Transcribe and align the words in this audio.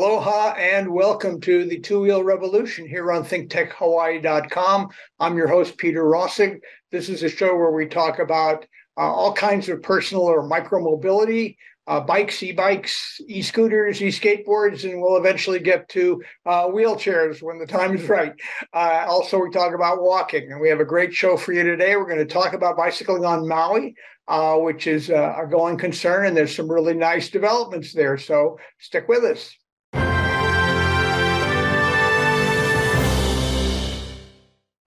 Aloha 0.00 0.54
and 0.54 0.90
welcome 0.90 1.42
to 1.42 1.66
the 1.66 1.78
Two 1.78 2.00
Wheel 2.00 2.24
Revolution 2.24 2.88
here 2.88 3.12
on 3.12 3.22
ThinkTechHawaii.com. 3.22 4.88
I'm 5.20 5.36
your 5.36 5.46
host, 5.46 5.76
Peter 5.76 6.04
Rosegg. 6.04 6.60
This 6.90 7.10
is 7.10 7.22
a 7.22 7.28
show 7.28 7.54
where 7.54 7.70
we 7.70 7.84
talk 7.84 8.18
about 8.18 8.64
uh, 8.96 9.02
all 9.02 9.34
kinds 9.34 9.68
of 9.68 9.82
personal 9.82 10.22
or 10.22 10.48
micro 10.48 10.80
mobility, 10.80 11.58
uh, 11.86 12.00
bikes, 12.00 12.42
e-bikes, 12.42 13.20
e-scooters, 13.28 14.00
e-skateboards, 14.00 14.90
and 14.90 15.02
we'll 15.02 15.18
eventually 15.18 15.58
get 15.58 15.86
to 15.90 16.22
uh, 16.46 16.64
wheelchairs 16.64 17.42
when 17.42 17.58
the 17.58 17.66
time 17.66 17.94
is 17.94 18.08
right. 18.08 18.32
Uh, 18.72 19.04
also, 19.06 19.38
we 19.38 19.50
talk 19.50 19.74
about 19.74 20.00
walking, 20.00 20.50
and 20.50 20.62
we 20.62 20.70
have 20.70 20.80
a 20.80 20.84
great 20.84 21.12
show 21.12 21.36
for 21.36 21.52
you 21.52 21.62
today. 21.62 21.94
We're 21.96 22.08
going 22.08 22.26
to 22.26 22.34
talk 22.34 22.54
about 22.54 22.74
bicycling 22.74 23.26
on 23.26 23.46
Maui, 23.46 23.94
uh, 24.28 24.56
which 24.56 24.86
is 24.86 25.10
uh, 25.10 25.34
a 25.42 25.46
going 25.46 25.76
concern, 25.76 26.24
and 26.24 26.34
there's 26.34 26.56
some 26.56 26.70
really 26.70 26.94
nice 26.94 27.28
developments 27.28 27.92
there. 27.92 28.16
So 28.16 28.58
stick 28.78 29.06
with 29.06 29.24
us. 29.24 29.54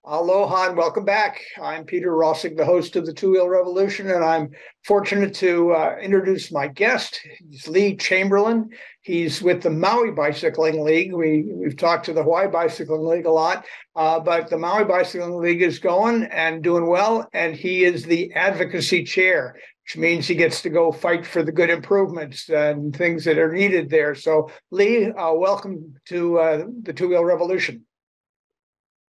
Aloha 0.06 0.68
and 0.68 0.78
welcome 0.78 1.06
back. 1.06 1.40
I'm 1.62 1.86
Peter 1.86 2.12
Rosegg, 2.12 2.58
the 2.58 2.66
host 2.66 2.98
of 2.98 3.06
the 3.06 3.14
Two 3.14 3.32
Wheel 3.32 3.48
Revolution, 3.48 4.12
and 4.12 4.22
I'm 4.22 4.50
fortunate 4.84 5.34
to 5.36 5.72
uh, 5.72 5.96
introduce 6.02 6.52
my 6.52 6.68
guest. 6.68 7.22
He's 7.50 7.70
Lee 7.70 7.96
Chamberlain. 7.96 8.70
He's 9.00 9.42
with 9.42 9.64
the 9.64 9.70
Maui 9.70 10.12
Bicycling 10.12 10.84
League. 10.84 11.14
We, 11.14 11.46
we've 11.54 11.78
talked 11.78 12.04
to 12.08 12.14
the 12.14 12.22
Hawaii 12.22 12.50
Bicycling 12.50 13.06
League 13.06 13.28
a 13.28 13.32
lot, 13.32 13.66
uh, 13.96 14.20
but 14.20 14.50
the 14.50 14.58
Maui 14.58 14.84
Bicycling 14.84 15.38
League 15.38 15.62
is 15.62 15.80
going 15.80 16.24
and 16.24 16.62
doing 16.62 16.88
well, 16.88 17.26
and 17.32 17.56
he 17.56 17.86
is 17.86 18.04
the 18.04 18.30
advocacy 18.34 19.06
chair, 19.06 19.56
which 19.86 19.96
means 19.96 20.28
he 20.28 20.36
gets 20.36 20.62
to 20.64 20.70
go 20.70 20.92
fight 20.92 21.26
for 21.26 21.44
the 21.44 21.52
good 21.54 21.70
improvements 21.70 22.50
and 22.50 22.94
things 22.94 23.24
that 23.24 23.38
are 23.38 23.54
needed 23.54 23.90
there. 23.90 24.16
So, 24.16 24.52
Lee, 24.70 25.06
uh, 25.12 25.32
welcome 25.34 25.96
to 26.08 26.40
uh, 26.40 26.66
the 26.82 26.92
Two 26.92 27.08
Wheel 27.08 27.24
Revolution. 27.24 27.86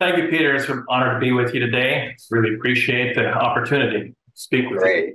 Thank 0.05 0.19
you, 0.19 0.29
Peter. 0.29 0.55
It's 0.55 0.69
an 0.69 0.85
honor 0.91 1.15
to 1.15 1.19
be 1.19 1.33
with 1.33 1.55
you 1.55 1.61
today. 1.61 2.15
Really 2.31 2.57
appreciate 2.57 3.15
the 3.15 3.33
opportunity 3.33 4.11
to 4.11 4.15
speak 4.35 4.69
with 4.69 4.81
Great. 4.81 5.07
you. 5.07 5.15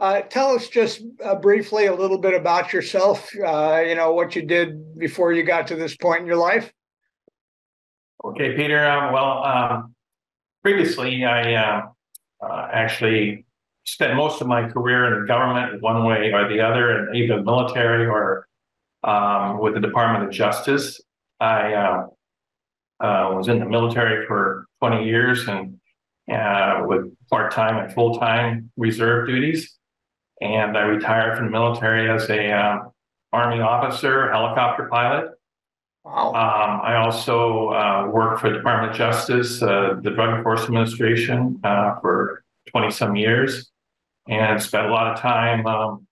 Uh, 0.00 0.22
tell 0.22 0.48
us 0.56 0.66
just 0.66 1.02
uh, 1.24 1.36
briefly 1.36 1.86
a 1.86 1.94
little 1.94 2.18
bit 2.18 2.34
about 2.34 2.72
yourself. 2.72 3.30
Uh, 3.36 3.80
you 3.86 3.94
know 3.94 4.12
what 4.12 4.34
you 4.34 4.42
did 4.42 4.98
before 4.98 5.32
you 5.32 5.44
got 5.44 5.68
to 5.68 5.76
this 5.76 5.96
point 5.96 6.22
in 6.22 6.26
your 6.26 6.34
life. 6.34 6.72
Okay, 8.24 8.56
Peter. 8.56 8.84
Um, 8.84 9.12
well, 9.12 9.44
um, 9.44 9.94
previously 10.64 11.24
I 11.24 11.54
uh, 11.54 11.82
uh, 12.44 12.68
actually 12.72 13.46
spent 13.84 14.16
most 14.16 14.40
of 14.40 14.48
my 14.48 14.68
career 14.68 15.14
in 15.14 15.20
the 15.20 15.28
government, 15.28 15.80
one 15.80 16.04
way 16.04 16.32
or 16.32 16.48
the 16.48 16.60
other, 16.60 17.06
and 17.06 17.16
even 17.16 17.44
military 17.44 18.04
or 18.04 18.48
um, 19.04 19.60
with 19.60 19.74
the 19.74 19.80
Department 19.80 20.24
of 20.24 20.32
Justice. 20.32 21.00
I 21.38 22.06
uh, 23.00 23.04
uh, 23.04 23.34
was 23.34 23.48
in 23.48 23.58
the 23.58 23.66
military 23.66 24.26
for 24.26 24.66
20 24.80 25.04
years 25.04 25.46
and 25.48 25.78
uh, 26.32 26.82
with 26.86 27.12
part-time 27.30 27.76
and 27.76 27.92
full-time 27.92 28.70
reserve 28.76 29.26
duties. 29.26 29.76
And 30.40 30.76
I 30.76 30.82
retired 30.82 31.36
from 31.36 31.46
the 31.46 31.52
military 31.52 32.10
as 32.10 32.28
a 32.30 32.50
uh, 32.50 32.78
Army 33.32 33.60
officer, 33.60 34.30
helicopter 34.30 34.88
pilot. 34.90 35.30
Wow. 36.04 36.28
Um, 36.28 36.80
I 36.82 36.96
also 36.96 37.70
uh, 37.70 38.10
worked 38.12 38.40
for 38.40 38.50
the 38.50 38.56
Department 38.56 38.92
of 38.92 38.98
Justice, 38.98 39.62
uh, 39.62 39.96
the 40.02 40.10
Drug 40.10 40.36
Enforcement 40.36 40.76
Administration 40.76 41.60
uh, 41.64 41.98
for 42.00 42.44
20 42.70 42.90
some 42.90 43.16
years 43.16 43.70
and 44.28 44.62
spent 44.62 44.86
a 44.86 44.90
lot 44.90 45.12
of 45.12 45.20
time 45.20 45.66
um, 45.66 46.06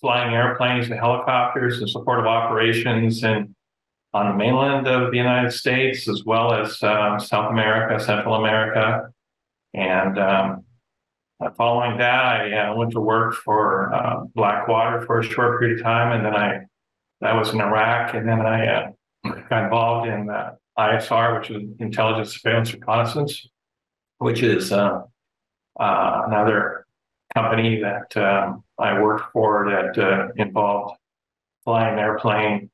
flying 0.00 0.34
airplanes 0.34 0.86
and 0.90 0.98
helicopters 0.98 1.80
in 1.80 1.88
support 1.88 2.18
of 2.20 2.26
operations 2.26 3.22
and 3.22 3.54
on 4.14 4.28
the 4.28 4.36
mainland 4.36 4.86
of 4.86 5.10
the 5.10 5.16
United 5.16 5.52
States, 5.52 6.08
as 6.08 6.24
well 6.24 6.52
as 6.52 6.82
uh, 6.82 7.18
South 7.18 7.50
America, 7.50 8.02
Central 8.02 8.34
America. 8.34 9.10
And 9.72 10.18
um, 10.18 10.64
following 11.56 11.96
that, 11.98 12.24
I 12.24 12.52
uh, 12.52 12.74
went 12.74 12.92
to 12.92 13.00
work 13.00 13.34
for 13.34 13.92
uh, 13.94 14.24
Blackwater 14.34 15.00
for 15.06 15.20
a 15.20 15.24
short 15.24 15.60
period 15.60 15.78
of 15.78 15.84
time. 15.84 16.12
And 16.12 16.26
then 16.26 16.36
I, 16.36 16.60
that 17.22 17.32
was 17.34 17.54
in 17.54 17.60
Iraq. 17.60 18.14
And 18.14 18.28
then 18.28 18.40
I 18.40 18.66
uh, 18.66 18.90
got 19.48 19.64
involved 19.64 20.08
in 20.08 20.28
uh, 20.28 20.52
ISR, 20.78 21.40
which 21.40 21.50
is 21.50 21.62
Intelligence 21.78 22.34
Surveillance 22.34 22.72
Reconnaissance, 22.74 23.46
which 24.18 24.42
is 24.42 24.72
uh, 24.72 25.02
another 25.78 26.86
company 27.34 27.80
that 27.80 28.14
um, 28.18 28.62
I 28.78 29.00
worked 29.00 29.32
for 29.32 29.70
that 29.70 30.32
involved 30.36 30.96
flying 31.64 31.94
an 31.94 31.98
airplane 31.98 32.70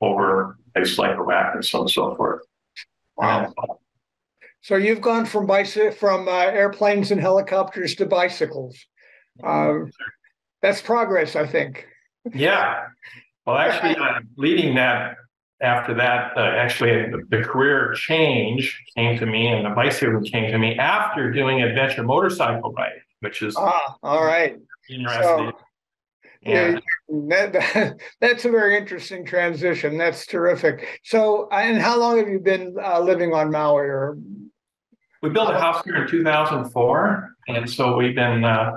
over 0.00 0.56
like 0.98 1.16
Iraq 1.16 1.54
and 1.54 1.64
so 1.64 1.78
on 1.78 1.84
and 1.84 1.90
so 1.90 2.14
forth. 2.14 2.42
Wow. 3.16 3.52
so 4.62 4.76
you've 4.76 5.00
gone 5.00 5.26
from 5.26 5.46
bicycle 5.46 5.92
from 5.92 6.28
uh, 6.28 6.32
airplanes 6.32 7.10
and 7.10 7.20
helicopters 7.20 7.94
to 7.96 8.06
bicycles. 8.06 8.76
Uh, 9.42 9.80
that's 10.62 10.80
progress, 10.80 11.36
I 11.36 11.46
think. 11.46 11.86
Yeah. 12.34 12.86
Well, 13.46 13.56
actually, 13.56 13.96
uh, 13.96 14.20
leading 14.36 14.74
that 14.76 15.16
after 15.60 15.94
that, 15.94 16.36
uh, 16.36 16.40
actually, 16.40 17.10
the, 17.10 17.22
the, 17.28 17.42
career 17.42 17.92
change 17.94 18.80
came 18.96 19.18
to 19.18 19.26
me, 19.26 19.48
and 19.48 19.64
the 19.64 19.70
bicycle 19.70 20.20
came 20.22 20.50
to 20.50 20.58
me 20.58 20.76
after 20.76 21.32
doing 21.32 21.62
adventure 21.62 22.02
motorcycle 22.02 22.72
riding, 22.72 23.00
which 23.20 23.42
is 23.42 23.56
ah, 23.56 23.96
all 24.02 24.24
right. 24.24 24.56
Interesting. 24.88 25.22
So, 25.22 25.52
yeah, 26.44 26.80
that, 27.28 27.52
that, 27.52 27.96
that's 28.20 28.44
a 28.44 28.50
very 28.50 28.76
interesting 28.76 29.24
transition. 29.24 29.96
That's 29.96 30.26
terrific. 30.26 31.00
So, 31.04 31.48
and 31.50 31.80
how 31.80 31.98
long 31.98 32.18
have 32.18 32.28
you 32.28 32.40
been 32.40 32.74
uh, 32.82 33.00
living 33.00 33.32
on 33.32 33.50
Maui? 33.50 33.86
Or 33.86 34.18
we 35.22 35.30
built 35.30 35.50
a 35.50 35.58
house 35.58 35.82
here 35.84 36.02
in 36.02 36.08
2004, 36.08 37.36
and 37.48 37.70
so 37.70 37.96
we've 37.96 38.14
been 38.14 38.44
uh, 38.44 38.72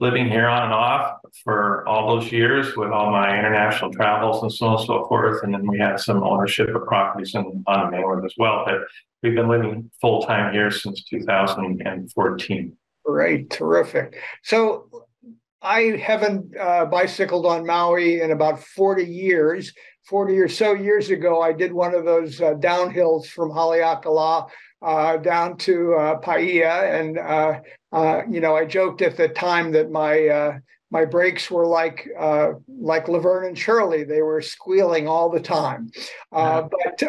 living 0.00 0.28
here 0.28 0.48
on 0.48 0.64
and 0.64 0.72
off 0.72 1.18
for 1.44 1.86
all 1.86 2.16
those 2.16 2.32
years 2.32 2.74
with 2.76 2.90
all 2.90 3.10
my 3.10 3.38
international 3.38 3.92
travels 3.92 4.42
and 4.42 4.52
so 4.52 4.66
on 4.66 4.76
and 4.78 4.86
so 4.86 5.06
forth. 5.06 5.42
And 5.42 5.52
then 5.52 5.66
we 5.66 5.78
had 5.78 6.00
some 6.00 6.22
ownership 6.22 6.74
of 6.74 6.86
properties 6.86 7.34
in, 7.34 7.62
on 7.66 7.84
the 7.84 7.96
mainland 7.96 8.24
as 8.24 8.34
well. 8.38 8.64
But 8.66 8.78
we've 9.22 9.34
been 9.34 9.48
living 9.48 9.90
full 10.00 10.22
time 10.22 10.52
here 10.52 10.70
since 10.70 11.04
2014. 11.04 12.76
Great, 13.04 13.50
terrific. 13.50 14.18
So 14.42 14.88
I 15.62 15.96
haven't 16.02 16.56
uh, 16.56 16.86
bicycled 16.86 17.44
on 17.46 17.66
Maui 17.66 18.20
in 18.20 18.30
about 18.30 18.62
40 18.62 19.04
years. 19.04 19.72
40 20.06 20.38
or 20.38 20.48
so 20.48 20.72
years 20.72 21.10
ago, 21.10 21.40
I 21.42 21.52
did 21.52 21.72
one 21.72 21.94
of 21.94 22.04
those 22.04 22.40
uh, 22.40 22.54
downhills 22.54 23.26
from 23.26 23.50
Haleakala 23.50 24.48
uh, 24.82 25.16
down 25.18 25.56
to 25.58 25.94
uh, 25.94 26.18
Paia. 26.18 26.98
And, 26.98 27.18
uh, 27.18 27.60
uh, 27.92 28.22
you 28.28 28.40
know, 28.40 28.56
I 28.56 28.64
joked 28.64 29.02
at 29.02 29.16
the 29.16 29.28
time 29.28 29.72
that 29.72 29.90
my 29.90 30.60
my 30.92 31.04
brakes 31.04 31.48
were 31.48 31.66
like 31.66 32.08
like 32.66 33.06
Laverne 33.06 33.46
and 33.46 33.58
Shirley. 33.58 34.02
They 34.02 34.22
were 34.22 34.42
squealing 34.42 35.06
all 35.06 35.30
the 35.30 35.40
time. 35.40 35.90
Yeah. 36.32 36.66
But 36.68 37.02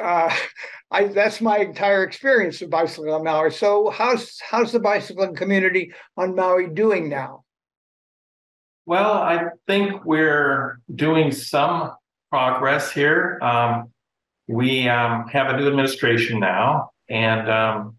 I, 0.91 1.05
that's 1.05 1.39
my 1.39 1.59
entire 1.59 2.03
experience 2.03 2.61
of 2.61 2.69
bicycling 2.69 3.13
on 3.13 3.23
Maui. 3.23 3.49
So 3.49 3.89
how's 3.89 4.39
how's 4.41 4.71
the 4.71 4.79
bicycling 4.79 5.35
community 5.35 5.93
on 6.17 6.35
Maui 6.35 6.67
doing 6.67 7.09
now? 7.09 7.40
Well, 8.91 9.13
I 9.13 9.45
think 9.67 10.03
we're 10.03 10.81
doing 10.93 11.31
some 11.31 11.93
progress 12.29 12.91
here. 12.91 13.39
Um, 13.41 13.89
we 14.49 14.89
um, 14.89 15.29
have 15.29 15.47
a 15.47 15.57
new 15.57 15.65
administration 15.69 16.41
now, 16.41 16.89
and 17.09 17.49
um, 17.49 17.95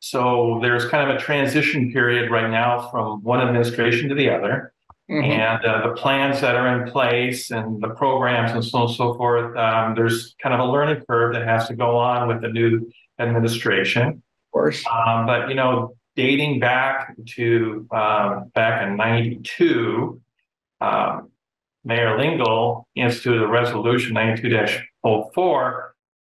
so 0.00 0.58
there's 0.60 0.84
kind 0.84 1.08
of 1.08 1.16
a 1.16 1.18
transition 1.18 1.90
period 1.90 2.30
right 2.30 2.50
now 2.50 2.90
from 2.90 3.22
one 3.22 3.40
administration 3.40 4.10
to 4.10 4.14
the 4.14 4.28
other. 4.28 4.74
Mm-hmm. 5.10 5.24
And 5.24 5.64
uh, 5.64 5.88
the 5.88 5.94
plans 5.94 6.42
that 6.42 6.54
are 6.54 6.82
in 6.82 6.92
place 6.92 7.50
and 7.50 7.82
the 7.82 7.88
programs 7.88 8.50
and 8.50 8.62
so 8.62 8.76
on 8.76 8.86
and 8.88 8.94
so 8.94 9.14
forth, 9.14 9.56
um, 9.56 9.94
there's 9.94 10.34
kind 10.42 10.54
of 10.54 10.60
a 10.60 10.70
learning 10.70 11.02
curve 11.08 11.32
that 11.32 11.46
has 11.46 11.66
to 11.68 11.74
go 11.74 11.96
on 11.96 12.28
with 12.28 12.42
the 12.42 12.48
new 12.48 12.92
administration. 13.18 14.06
Of 14.08 14.52
course. 14.52 14.84
Um, 14.86 15.24
but, 15.24 15.48
you 15.48 15.54
know, 15.54 15.96
dating 16.16 16.60
back 16.60 17.14
to 17.24 17.86
um, 17.90 18.50
back 18.54 18.86
in 18.86 18.96
92, 18.96 20.20
um, 20.80 21.30
Mayor 21.84 22.18
Lingle 22.18 22.88
instituted 22.94 23.42
a 23.42 23.48
resolution 23.48 24.14
92-04 24.14 25.88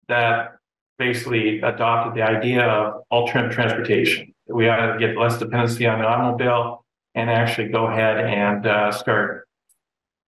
that 0.07 0.57
basically 0.97 1.59
adopted 1.61 2.15
the 2.15 2.21
idea 2.21 2.63
of 2.63 3.03
alternative 3.11 3.53
transportation. 3.53 4.33
We 4.47 4.67
ought 4.69 4.93
to 4.93 4.99
get 4.99 5.17
less 5.17 5.37
dependency 5.37 5.85
on 5.87 5.99
the 5.99 6.05
automobile 6.05 6.85
and 7.15 7.29
actually 7.29 7.69
go 7.69 7.87
ahead 7.87 8.17
and 8.25 8.65
uh, 8.65 8.91
start 8.91 9.47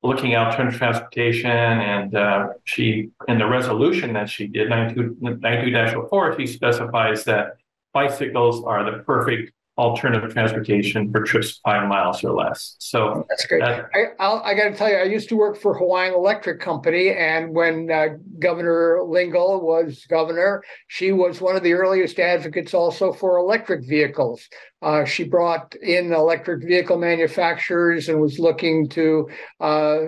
looking 0.03 0.33
at 0.33 0.47
alternative 0.47 0.77
transportation. 0.77 1.49
And 1.49 2.15
uh, 2.15 2.49
she, 2.63 3.09
in 3.27 3.37
the 3.39 3.47
resolution 3.47 4.13
that 4.13 4.29
she 4.29 4.47
did, 4.47 4.69
92-04, 4.69 6.37
she 6.37 6.47
specifies 6.47 7.23
that 7.25 7.57
bicycles 7.95 8.63
are 8.65 8.83
the 8.83 9.03
perfect 9.03 9.53
alternative 9.77 10.31
transportation 10.31 11.11
for 11.11 11.21
trips 11.23 11.59
five 11.65 11.87
miles 11.87 12.23
or 12.23 12.31
less. 12.33 12.77
So 12.79 13.25
that's 13.29 13.45
great. 13.45 13.61
Uh, 13.61 13.83
I, 13.93 14.05
I'll, 14.19 14.41
I 14.45 14.53
got 14.53 14.69
to 14.69 14.75
tell 14.75 14.89
you, 14.89 14.95
I 14.95 15.03
used 15.03 15.27
to 15.29 15.35
work 15.35 15.59
for 15.59 15.77
Hawaiian 15.77 16.13
Electric 16.13 16.61
Company, 16.61 17.09
and 17.09 17.53
when 17.53 17.91
uh, 17.91 18.07
Governor 18.39 19.01
Lingle 19.03 19.65
was 19.65 20.05
governor, 20.09 20.63
she 20.87 21.11
was 21.11 21.41
one 21.41 21.57
of 21.57 21.63
the 21.63 21.73
earliest 21.73 22.19
advocates 22.19 22.73
also 22.73 23.11
for 23.11 23.37
electric 23.37 23.85
vehicles. 23.85 24.47
Uh, 24.81 25.03
she 25.03 25.23
brought 25.23 25.75
in 25.75 26.13
electric 26.13 26.63
vehicle 26.63 26.97
manufacturers 26.97 28.07
and 28.07 28.21
was 28.21 28.39
looking 28.39 28.87
to, 28.87 29.27
uh, 29.59 29.99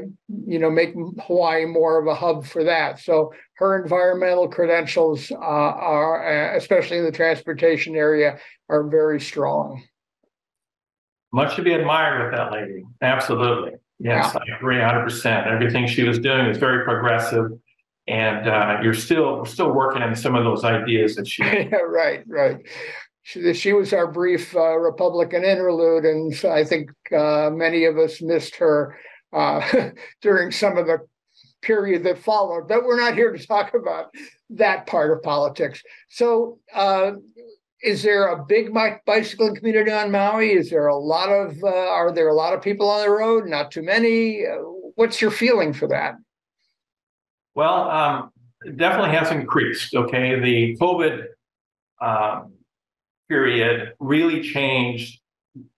you 0.46 0.60
know, 0.60 0.70
make 0.70 0.94
Hawaii 1.26 1.66
more 1.66 2.00
of 2.00 2.08
a 2.08 2.16
hub 2.16 2.46
for 2.46 2.64
that. 2.64 3.00
So 3.00 3.34
her 3.58 3.82
environmental 3.82 4.48
credentials 4.48 5.32
uh, 5.32 5.36
are, 5.36 6.54
uh, 6.54 6.58
especially 6.58 7.00
in 7.00 7.06
the 7.06 7.12
transportation 7.12 7.96
area, 7.96 8.38
are 8.70 8.84
very 8.84 9.20
strong. 9.20 9.84
Much 11.34 11.56
to 11.56 11.64
be 11.64 11.74
admired 11.74 12.24
with 12.24 12.38
that 12.38 12.52
lady. 12.52 12.84
Absolutely. 13.02 13.72
Yes, 14.00 14.32
yeah. 14.34 14.40
I 14.40 14.58
agree 14.58 14.78
100%. 14.78 15.48
Everything 15.48 15.88
she 15.88 16.04
was 16.04 16.20
doing 16.20 16.48
was 16.48 16.58
very 16.58 16.86
progressive. 16.86 17.52
And 18.08 18.48
uh, 18.48 18.78
you're 18.82 18.94
still 18.94 19.44
still 19.44 19.74
working 19.74 20.02
on 20.02 20.16
some 20.16 20.36
of 20.36 20.46
those 20.46 20.64
ideas 20.64 21.16
that 21.16 21.28
she. 21.28 21.44
yeah, 21.44 21.76
right, 21.76 22.24
right. 22.28 22.58
She, 23.24 23.54
she 23.54 23.74
was 23.74 23.92
our 23.92 24.10
brief 24.10 24.56
uh, 24.56 24.78
Republican 24.78 25.44
interlude, 25.44 26.06
and 26.06 26.34
I 26.46 26.64
think 26.64 26.90
uh, 27.12 27.50
many 27.52 27.84
of 27.84 27.98
us 27.98 28.22
missed 28.22 28.56
her 28.58 28.98
uh, 29.34 29.90
during 30.22 30.52
some 30.52 30.78
of 30.78 30.86
the 30.86 31.00
period 31.62 32.04
that 32.04 32.20
followed. 32.20 32.68
But 32.68 32.84
we're 32.84 33.00
not 33.00 33.16
here 33.16 33.32
to 33.32 33.48
talk 33.48 33.74
about 33.74 34.14
that 34.52 34.88
part 34.88 35.12
of 35.12 35.24
politics. 35.24 35.82
So, 36.10 36.60
uh, 36.74 37.14
is 37.84 38.02
there 38.02 38.28
a 38.30 38.44
big 38.44 38.74
bicycling 39.06 39.56
community 39.56 39.92
on 39.92 40.12
Maui? 40.12 40.54
Is 40.54 40.70
there 40.70 40.88
a 40.88 40.98
lot 40.98 41.30
of 41.30 41.64
uh, 41.64 41.68
are 41.68 42.12
there 42.12 42.30
a 42.30 42.34
lot 42.34 42.54
of 42.54 42.62
people 42.62 42.90
on 42.90 43.02
the 43.02 43.10
road? 43.10 43.48
Not 43.48 43.72
too 43.72 43.84
many. 43.84 44.44
What's 44.96 45.22
your 45.22 45.32
feeling 45.32 45.74
for 45.74 45.88
that? 45.90 46.16
Well, 47.54 47.90
um, 47.90 48.32
definitely 48.76 49.16
has 49.16 49.32
increased. 49.32 49.94
Okay, 49.94 50.40
the 50.40 50.78
COVID 50.78 51.26
um, 52.02 52.54
period 53.30 53.94
really 54.00 54.42
changed 54.42 55.20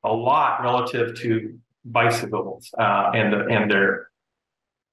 a 0.03 0.13
lot 0.13 0.61
relative 0.61 1.15
to 1.19 1.57
bicycles 1.85 2.69
uh, 2.77 3.11
and 3.13 3.33
and 3.33 3.71
their 3.71 4.08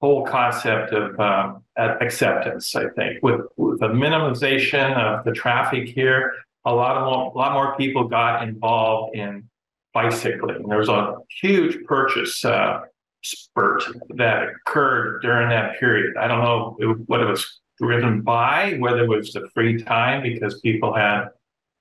whole 0.01 0.25
concept 0.25 0.93
of 0.93 1.19
um, 1.19 1.63
acceptance. 1.77 2.75
I 2.75 2.89
think 2.89 3.23
with, 3.23 3.41
with 3.57 3.79
the 3.79 3.87
minimization 3.87 4.95
of 4.95 5.25
the 5.25 5.31
traffic 5.31 5.89
here, 5.89 6.33
a 6.65 6.73
lot 6.73 6.97
of 6.97 7.05
more, 7.05 7.31
a 7.33 7.37
lot 7.37 7.53
more 7.53 7.75
people 7.77 8.07
got 8.07 8.47
involved 8.47 9.15
in 9.15 9.49
bicycling. 9.93 10.67
There 10.67 10.77
was 10.77 10.89
a 10.89 11.15
huge 11.41 11.83
purchase 11.85 12.43
uh, 12.45 12.81
spurt 13.23 13.83
that 14.15 14.49
occurred 14.49 15.21
during 15.21 15.49
that 15.49 15.79
period. 15.79 16.17
I 16.17 16.27
don't 16.27 16.43
know 16.43 16.75
what 17.07 17.21
it 17.21 17.25
was 17.25 17.59
driven 17.79 18.21
by, 18.21 18.75
whether 18.79 19.03
it 19.03 19.09
was 19.09 19.33
the 19.33 19.49
free 19.53 19.81
time 19.81 20.23
because 20.23 20.59
people 20.61 20.93
had 20.93 21.29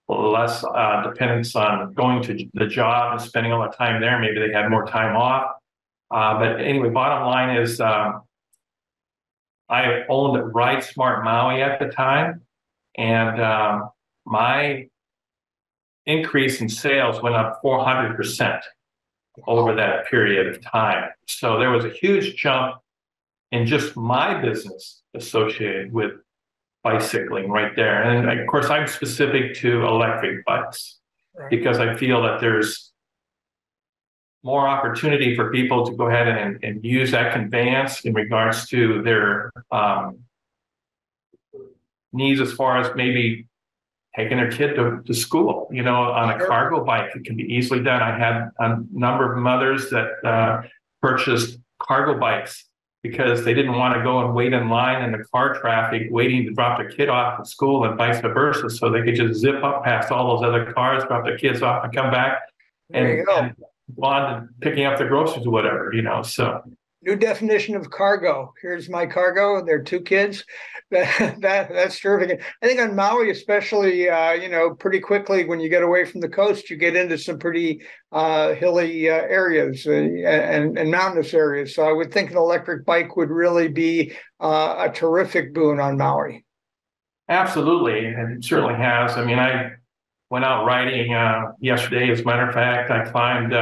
less 0.09 0.65
uh, 0.65 1.03
dependence 1.03 1.57
on 1.57 1.93
going 1.95 2.23
to 2.23 2.49
the 2.55 2.67
job 2.67 3.13
and 3.13 3.21
spending 3.21 3.53
all 3.53 3.63
the 3.63 3.77
time 3.77 4.01
there. 4.01 4.19
Maybe 4.21 4.39
they 4.39 4.53
had 4.53 4.69
more 4.69 4.87
time 4.87 5.17
off. 5.17 5.51
Uh, 6.11 6.39
but 6.39 6.61
anyway, 6.61 6.89
bottom 6.89 7.27
line 7.27 7.57
is 7.57 7.81
um, 7.81 8.23
I 9.69 10.05
owned 10.09 10.55
Ride 10.55 10.85
Smart 10.85 11.25
Maui 11.25 11.63
at 11.63 11.79
the 11.79 11.87
time, 11.87 12.43
and 12.97 13.41
um, 13.41 13.91
my 14.25 14.89
increase 16.07 16.61
in 16.61 16.69
sales 16.69 17.21
went 17.23 17.35
up 17.35 17.61
400% 17.65 18.61
over 19.47 19.75
that 19.75 20.07
period 20.07 20.47
of 20.47 20.63
time. 20.63 21.11
So 21.27 21.59
there 21.59 21.71
was 21.71 21.85
a 21.85 21.91
huge 21.91 22.37
jump 22.37 22.77
in 23.53 23.67
just 23.67 23.97
my 23.97 24.41
business 24.41 25.03
associated 25.15 25.93
with 25.93 26.13
bicycling 26.83 27.51
right 27.51 27.75
there. 27.75 28.03
And 28.03 28.41
of 28.41 28.47
course, 28.47 28.71
I'm 28.71 28.87
specific 28.87 29.55
to 29.57 29.85
electric 29.85 30.45
bikes 30.45 30.99
right. 31.35 31.51
because 31.51 31.79
I 31.79 31.97
feel 31.97 32.23
that 32.23 32.41
there's 32.41 32.86
more 34.47 34.69
opportunity 34.69 35.35
for 35.35 35.51
people 35.51 35.85
to 35.85 35.93
go 35.97 36.07
ahead 36.07 36.29
and, 36.29 36.63
and 36.63 36.83
use 36.85 37.11
that 37.11 37.33
conveyance 37.33 38.05
in 38.05 38.15
regards 38.15 38.69
to 38.69 39.03
their 39.03 39.51
um, 39.73 40.21
needs 42.13 42.41
as 42.41 42.53
far 42.53 42.79
as 42.79 42.95
maybe 42.95 43.49
taking 44.15 44.37
their 44.37 44.51
kid 44.51 44.77
to, 44.77 45.03
to 45.05 45.13
school, 45.13 45.69
you 45.73 45.83
know, 45.83 45.97
on 45.97 46.31
a 46.31 46.47
cargo 46.47 46.85
bike. 46.85 47.11
It 47.17 47.25
can 47.25 47.37
be 47.37 47.43
easily 47.43 47.83
done. 47.83 48.01
I 48.01 48.17
had 48.17 48.51
a 48.61 48.77
number 48.93 49.33
of 49.33 49.43
mothers 49.43 49.91
that 49.91 50.25
uh, 50.25 50.63
purchased 51.03 51.59
cargo 51.83 52.17
bikes 52.19 52.67
because 53.03 53.45
they 53.45 53.53
didn't 53.53 53.77
want 53.77 53.97
to 53.97 54.03
go 54.03 54.25
and 54.25 54.33
wait 54.33 54.53
in 54.53 54.69
line 54.69 55.03
in 55.03 55.11
the 55.11 55.25
car 55.33 55.59
traffic, 55.61 56.07
waiting 56.11 56.45
to 56.45 56.53
drop 56.53 56.79
their 56.79 56.89
kid 56.89 57.09
off 57.09 57.41
at 57.41 57.49
school 57.49 57.85
and 57.85 57.99
vice 57.99 58.21
versa. 58.21 58.71
So 58.71 58.91
they 58.91 59.03
could 59.03 59.17
just 59.17 59.41
zip 59.41 59.63
up 59.65 59.83
past 59.85 60.13
all 60.13 60.37
those 60.37 60.47
other 60.47 60.73
cars, 60.73 61.03
drop 61.05 61.25
their 61.25 61.37
kids 61.37 61.63
off, 61.63 61.85
and 61.85 61.93
come 61.93 62.13
back 62.13 62.39
and, 62.93 63.07
and 63.07 63.27
go 63.27 63.51
on 64.03 64.49
picking 64.61 64.85
up 64.85 64.99
the 64.99 65.07
groceries 65.07 65.47
or 65.47 65.51
whatever, 65.51 65.91
you 65.93 66.03
know. 66.03 66.23
So 66.23 66.63
new 67.07 67.17
definition 67.17 67.77
of 67.77 67.91
cargo. 67.91 68.53
Here's 68.61 68.91
my 68.91 69.07
cargo. 69.07 69.65
They're 69.65 69.83
two 69.83 70.01
kids. 70.01 70.45
That, 70.89 71.41
that 71.41 71.69
that's 71.69 71.99
terrific. 71.99 72.41
I 72.63 72.67
think 72.69 72.79
on 72.79 72.95
Maui, 72.95 73.33
especially, 73.33 74.09
uh, 74.09 74.35
you 74.35 74.49
know, 74.49 74.73
pretty 74.73 75.01
quickly 75.01 75.45
when 75.45 75.59
you 75.59 75.69
get 75.69 75.83
away 75.83 76.05
from 76.05 76.21
the 76.21 76.29
coast, 76.29 76.71
you 76.71 76.77
get 76.77 76.95
into 76.95 77.19
some 77.19 77.41
pretty 77.41 77.83
uh, 78.13 78.55
hilly 78.55 79.11
uh, 79.11 79.15
areas 79.15 79.85
uh, 79.85 79.91
and, 79.91 80.79
and 80.79 80.89
mountainous 80.89 81.35
areas. 81.35 81.75
So 81.75 81.83
I 81.83 81.93
would 81.93 82.13
think 82.13 82.31
an 82.31 82.37
electric 82.37 82.87
bike 82.87 83.17
would 83.17 83.31
really 83.31 83.67
be 83.67 84.13
uh, 84.39 84.89
a 84.89 84.93
terrific 84.93 85.53
boon 85.53 85.81
on 85.81 85.99
Maui. 85.99 86.45
Absolutely, 87.29 88.07
and 88.07 88.37
it 88.37 88.45
certainly 88.45 88.77
has. 88.77 89.17
I 89.17 89.25
mean, 89.25 89.41
I 89.41 89.73
went 90.31 90.45
out 90.45 90.65
riding 90.65 91.15
uh, 91.15 91.53
yesterday. 91.61 92.11
As 92.11 92.21
a 92.21 92.25
matter 92.25 92.49
of 92.49 92.55
fact, 92.55 92.91
I 92.91 93.09
climbed 93.11 93.53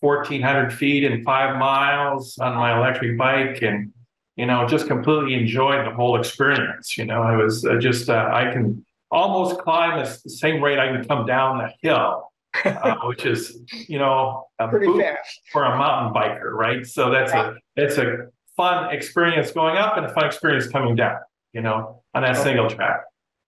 1,400 0.00 0.72
feet 0.72 1.04
in 1.04 1.22
five 1.24 1.56
miles 1.58 2.38
on 2.38 2.54
my 2.56 2.76
electric 2.76 3.16
bike 3.18 3.62
and, 3.62 3.92
you 4.36 4.46
know, 4.46 4.66
just 4.66 4.86
completely 4.86 5.34
enjoyed 5.34 5.86
the 5.86 5.94
whole 5.94 6.18
experience. 6.18 6.96
You 6.96 7.06
know, 7.06 7.22
I 7.22 7.36
was 7.36 7.64
uh, 7.64 7.76
just, 7.76 8.08
uh, 8.08 8.30
I 8.32 8.50
can 8.52 8.84
almost 9.10 9.60
climb 9.60 9.98
the 9.98 10.06
same 10.06 10.62
rate 10.62 10.78
I 10.78 10.88
can 10.88 11.04
come 11.04 11.26
down 11.26 11.58
the 11.58 11.72
hill, 11.82 12.30
uh, 12.64 12.96
which 13.04 13.26
is, 13.26 13.58
you 13.88 13.98
know, 13.98 14.46
pretty 14.68 14.86
fast 14.98 15.40
for 15.52 15.64
a 15.64 15.76
mountain 15.76 16.14
biker, 16.14 16.50
right? 16.52 16.86
So 16.86 17.10
that's 17.10 17.32
yeah. 17.32 17.52
a, 17.76 17.82
it's 17.82 17.98
a 17.98 18.28
fun 18.56 18.94
experience 18.94 19.50
going 19.50 19.76
up 19.76 19.96
and 19.96 20.06
a 20.06 20.14
fun 20.14 20.24
experience 20.24 20.68
coming 20.68 20.96
down, 20.96 21.18
you 21.52 21.60
know, 21.60 22.02
on 22.14 22.22
that 22.22 22.36
okay. 22.36 22.42
single 22.42 22.70
track. 22.70 23.02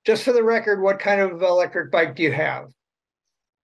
Just 0.04 0.24
for 0.24 0.32
the 0.32 0.42
record, 0.42 0.82
what 0.82 0.98
kind 0.98 1.20
of 1.20 1.42
electric 1.42 1.92
bike 1.92 2.16
do 2.16 2.22
you 2.22 2.32
have? 2.32 2.66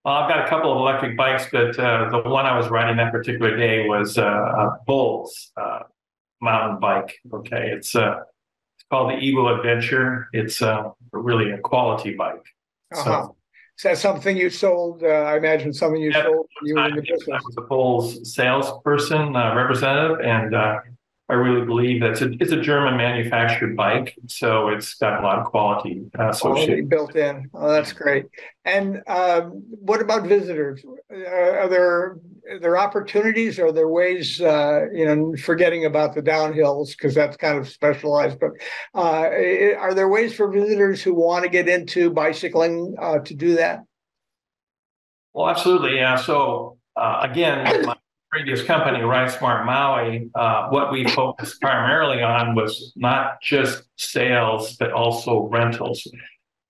Well, 0.05 0.15
I've 0.15 0.29
got 0.29 0.47
a 0.47 0.49
couple 0.49 0.73
of 0.73 0.79
electric 0.79 1.17
bikes, 1.17 1.47
but 1.51 1.79
uh, 1.79 2.09
the 2.11 2.29
one 2.31 2.47
I 2.47 2.57
was 2.57 2.69
riding 2.69 2.97
that 2.99 3.13
particular 3.13 3.57
day 3.57 3.87
was 3.89 4.17
uh, 4.17 4.23
a 4.23 4.79
Bulls 4.87 5.51
uh, 5.57 5.81
mountain 6.41 6.79
bike. 6.79 7.15
Okay, 7.33 7.71
it's 7.73 7.97
uh, 7.97 8.21
it's 8.77 8.85
called 8.91 9.11
the 9.11 9.17
Eagle 9.19 9.49
Adventure. 9.55 10.29
It's 10.33 10.63
uh, 10.63 10.91
really 11.13 11.51
a 11.51 11.59
quality 11.59 12.15
bike. 12.15 12.45
Uh-huh. 12.95 13.05
So, 13.05 13.37
is 13.77 13.83
that 13.83 13.99
something 13.99 14.37
you 14.37 14.51
sold? 14.51 15.03
Uh, 15.03 15.09
I 15.09 15.37
imagine 15.37 15.73
something 15.73 16.01
you 16.01 16.13
sold. 16.13 16.47
You 16.63 16.79
in 16.79 16.95
the 16.95 17.03
business. 17.03 17.29
I 17.29 17.41
was 17.45 17.57
a 17.59 17.63
Bulls 17.63 18.33
salesperson 18.33 19.35
uh, 19.35 19.55
representative, 19.57 20.21
and 20.21 20.55
uh, 20.55 20.79
I 21.31 21.35
really 21.35 21.67
believe 21.67 22.01
that 22.01 22.13
it's 22.13 22.23
a, 22.23 22.31
it's 22.41 22.53
a 22.53 22.61
German 22.61 22.97
manufactured 22.97 23.77
bike, 23.77 24.17
so 24.29 24.69
it's 24.69 24.95
got 24.95 25.21
a 25.21 25.23
lot 25.23 25.39
of 25.39 25.45
quality 25.45 26.07
uh, 26.19 26.31
associated. 26.31 26.89
built 26.89 27.17
in. 27.17 27.51
Oh, 27.53 27.71
that's 27.71 27.93
great. 27.93 28.25
And 28.65 29.03
um, 29.07 29.63
what 29.69 30.01
about 30.01 30.27
visitors? 30.27 30.83
Are 31.11 31.69
there 31.69 32.17
are 32.51 32.59
there 32.59 32.79
opportunities? 32.79 33.59
Are 33.59 33.73
there 33.73 33.89
ways? 33.89 34.41
Uh, 34.41 34.87
you 34.91 35.05
know, 35.05 35.35
forgetting 35.37 35.85
about 35.85 36.15
the 36.15 36.23
downhills 36.23 36.93
because 36.93 37.15
that's 37.15 37.37
kind 37.37 37.59
of 37.59 37.69
specialized. 37.69 38.39
But 38.41 38.53
uh, 38.95 39.29
are 39.79 39.93
there 39.93 40.09
ways 40.09 40.35
for 40.35 40.51
visitors 40.51 41.03
who 41.03 41.13
want 41.13 41.45
to 41.45 41.51
get 41.51 41.69
into 41.69 42.11
bicycling 42.11 42.97
uh, 42.99 43.19
to 43.19 43.35
do 43.35 43.57
that? 43.57 43.81
Well, 45.35 45.51
absolutely. 45.51 45.97
Yeah. 45.97 46.17
So 46.17 46.79
uh, 46.97 47.21
again, 47.23 47.85
my, 47.85 47.97
previous 48.31 48.63
company, 48.63 49.03
Ride 49.03 49.31
Smart 49.31 49.65
Maui, 49.65 50.31
uh, 50.35 50.69
what 50.69 50.93
we 50.93 51.07
focused 51.09 51.61
primarily 51.61 52.23
on 52.23 52.55
was 52.55 52.93
not 52.97 53.41
just 53.43 53.85
sales, 53.97 54.77
but 54.77 54.93
also 54.93 55.49
rentals. 55.49 56.07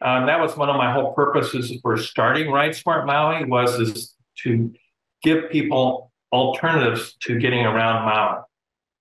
Um, 0.01 0.27
that 0.27 0.41
was 0.41 0.57
one 0.57 0.69
of 0.69 0.77
my 0.77 0.93
whole 0.93 1.13
purposes 1.13 1.73
for 1.83 1.97
starting 1.97 2.51
Ride 2.51 2.77
Smart 2.77 3.07
Maui 3.07 3.45
was 3.45 3.81
is 3.81 4.15
to 4.45 4.73
give 5.23 5.51
people 5.51 6.13
alternatives 6.33 7.17
to 7.23 7.39
getting 7.39 7.65
around 7.65 8.05
Maui. 8.05 8.43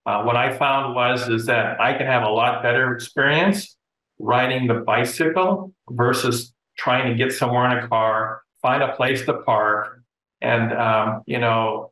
Uh, 0.05 0.23
what 0.23 0.35
I 0.35 0.57
found 0.57 0.95
was 0.95 1.27
is 1.29 1.45
that 1.47 1.79
I 1.79 1.93
can 1.93 2.07
have 2.07 2.23
a 2.23 2.29
lot 2.29 2.63
better 2.63 2.95
experience 2.95 3.75
riding 4.19 4.67
the 4.67 4.75
bicycle 4.75 5.73
versus 5.89 6.53
trying 6.77 7.09
to 7.09 7.15
get 7.15 7.33
somewhere 7.33 7.65
in 7.65 7.83
a 7.83 7.87
car 7.87 8.41
find 8.61 8.83
a 8.83 8.95
place 8.95 9.25
to 9.25 9.33
park, 9.33 10.01
and 10.41 10.73
um, 10.73 11.23
you 11.25 11.39
know, 11.39 11.91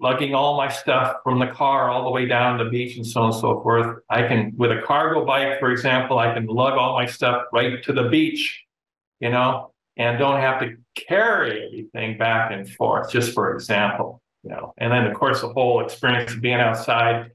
lugging 0.00 0.34
all 0.34 0.56
my 0.56 0.68
stuff 0.68 1.16
from 1.24 1.38
the 1.38 1.48
car 1.48 1.90
all 1.90 2.04
the 2.04 2.10
way 2.10 2.26
down 2.26 2.58
the 2.58 2.70
beach 2.70 2.96
and 2.96 3.06
so 3.06 3.22
on 3.22 3.30
and 3.30 3.40
so 3.40 3.60
forth. 3.62 3.98
I 4.08 4.22
can, 4.28 4.52
with 4.56 4.70
a 4.70 4.80
cargo 4.82 5.24
bike, 5.24 5.58
for 5.58 5.70
example, 5.70 6.18
I 6.18 6.32
can 6.32 6.46
lug 6.46 6.74
all 6.74 6.94
my 6.94 7.06
stuff 7.06 7.46
right 7.52 7.82
to 7.84 7.92
the 7.92 8.08
beach, 8.08 8.64
you 9.20 9.30
know, 9.30 9.72
and 9.96 10.18
don't 10.18 10.40
have 10.40 10.60
to 10.60 10.76
carry 10.94 11.66
everything 11.66 12.16
back 12.16 12.52
and 12.52 12.70
forth, 12.70 13.10
just 13.10 13.34
for 13.34 13.54
example, 13.54 14.22
you 14.44 14.50
know. 14.50 14.72
And 14.78 14.92
then, 14.92 15.06
of 15.06 15.14
course, 15.14 15.40
the 15.40 15.48
whole 15.48 15.84
experience 15.84 16.32
of 16.32 16.40
being 16.40 16.60
outside, 16.60 17.32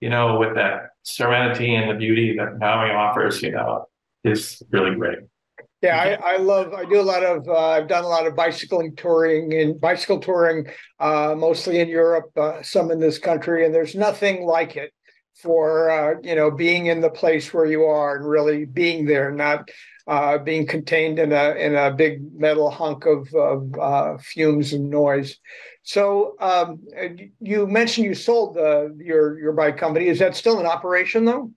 you 0.00 0.08
know, 0.08 0.38
with 0.38 0.54
that 0.54 0.90
serenity 1.02 1.74
and 1.74 1.90
the 1.90 1.94
beauty 1.94 2.36
that 2.36 2.58
Maui 2.58 2.90
offers, 2.90 3.42
you 3.42 3.50
know, 3.50 3.86
is 4.22 4.62
really 4.70 4.94
great. 4.94 5.18
Yeah, 5.84 6.18
I, 6.24 6.34
I 6.34 6.36
love. 6.38 6.72
I 6.72 6.86
do 6.86 6.98
a 6.98 7.02
lot 7.02 7.22
of. 7.22 7.46
Uh, 7.46 7.58
I've 7.58 7.88
done 7.88 8.04
a 8.04 8.08
lot 8.08 8.26
of 8.26 8.34
bicycling 8.34 8.96
touring 8.96 9.52
and 9.52 9.78
bicycle 9.78 10.18
touring, 10.18 10.66
uh, 10.98 11.34
mostly 11.36 11.80
in 11.80 11.88
Europe, 11.88 12.30
uh, 12.38 12.62
some 12.62 12.90
in 12.90 12.98
this 12.98 13.18
country, 13.18 13.66
and 13.66 13.74
there's 13.74 13.94
nothing 13.94 14.46
like 14.46 14.76
it 14.76 14.94
for 15.34 15.90
uh, 15.90 16.14
you 16.22 16.34
know 16.36 16.50
being 16.50 16.86
in 16.86 17.02
the 17.02 17.10
place 17.10 17.52
where 17.52 17.66
you 17.66 17.84
are 17.84 18.16
and 18.16 18.26
really 18.26 18.64
being 18.64 19.04
there, 19.04 19.30
not 19.30 19.68
uh, 20.06 20.38
being 20.38 20.66
contained 20.66 21.18
in 21.18 21.32
a 21.32 21.50
in 21.50 21.74
a 21.74 21.92
big 21.92 22.22
metal 22.34 22.70
hunk 22.70 23.04
of, 23.04 23.28
of 23.34 23.78
uh, 23.78 24.16
fumes 24.16 24.72
and 24.72 24.88
noise. 24.88 25.36
So 25.82 26.34
um, 26.40 26.78
you 27.40 27.66
mentioned 27.66 28.06
you 28.06 28.14
sold 28.14 28.54
the, 28.54 28.96
your 28.98 29.38
your 29.38 29.52
bike 29.52 29.76
company. 29.76 30.06
Is 30.06 30.18
that 30.20 30.34
still 30.34 30.60
in 30.60 30.66
operation 30.66 31.26
though? 31.26 31.52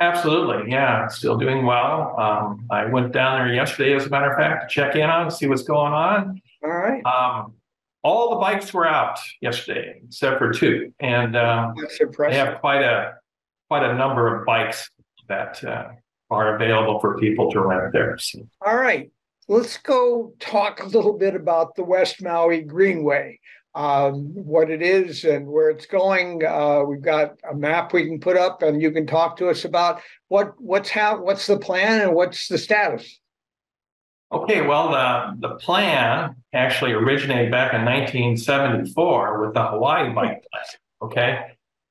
Absolutely, 0.00 0.70
yeah, 0.70 1.08
still 1.08 1.36
doing 1.36 1.66
well. 1.66 2.14
Um, 2.18 2.66
I 2.70 2.84
went 2.84 3.12
down 3.12 3.38
there 3.38 3.52
yesterday, 3.54 3.94
as 3.94 4.06
a 4.06 4.10
matter 4.10 4.30
of 4.30 4.36
fact, 4.36 4.70
to 4.70 4.74
check 4.74 4.94
in 4.94 5.02
on, 5.10 5.30
see 5.30 5.48
what's 5.48 5.64
going 5.64 5.92
on. 5.92 6.40
All 6.64 6.70
right. 6.70 7.04
Um, 7.04 7.54
all 8.04 8.30
the 8.30 8.36
bikes 8.36 8.72
were 8.72 8.86
out 8.86 9.18
yesterday, 9.40 10.00
except 10.06 10.38
for 10.38 10.52
two, 10.52 10.92
and 11.00 11.36
um, 11.36 11.74
That's 11.80 11.98
they 11.98 12.04
impressive. 12.04 12.46
have 12.46 12.60
quite 12.60 12.82
a 12.82 13.14
quite 13.68 13.82
a 13.84 13.94
number 13.94 14.34
of 14.38 14.46
bikes 14.46 14.88
that 15.28 15.62
uh, 15.64 15.88
are 16.30 16.54
available 16.54 17.00
for 17.00 17.18
people 17.18 17.50
to 17.50 17.60
rent 17.60 17.92
there. 17.92 18.16
So, 18.18 18.38
All 18.64 18.76
right. 18.76 19.10
Let's 19.50 19.78
go 19.78 20.34
talk 20.40 20.82
a 20.82 20.86
little 20.86 21.14
bit 21.16 21.34
about 21.34 21.74
the 21.74 21.82
West 21.82 22.22
Maui 22.22 22.60
Greenway, 22.60 23.40
um, 23.74 24.34
what 24.34 24.70
it 24.70 24.82
is 24.82 25.24
and 25.24 25.46
where 25.46 25.70
it's 25.70 25.86
going. 25.86 26.44
Uh, 26.44 26.82
we've 26.86 27.02
got 27.02 27.38
a 27.50 27.54
map 27.54 27.92
we 27.92 28.06
can 28.06 28.18
put 28.18 28.36
up, 28.36 28.62
and 28.62 28.80
you 28.80 28.90
can 28.90 29.06
talk 29.06 29.36
to 29.38 29.48
us 29.48 29.64
about 29.64 30.00
what 30.28 30.54
what's 30.60 30.90
how 30.90 31.22
what's 31.22 31.46
the 31.46 31.58
plan 31.58 32.00
and 32.00 32.14
what's 32.14 32.48
the 32.48 32.58
status. 32.58 33.20
okay, 34.32 34.62
well, 34.62 34.90
the 34.90 35.48
the 35.48 35.54
plan 35.56 36.34
actually 36.52 36.92
originated 36.92 37.50
back 37.50 37.74
in 37.74 37.84
1974 37.84 39.46
with 39.46 39.54
the 39.54 39.66
Hawaii 39.66 40.12
Bike 40.12 40.44
Plan. 40.50 40.64
Okay, 41.00 41.38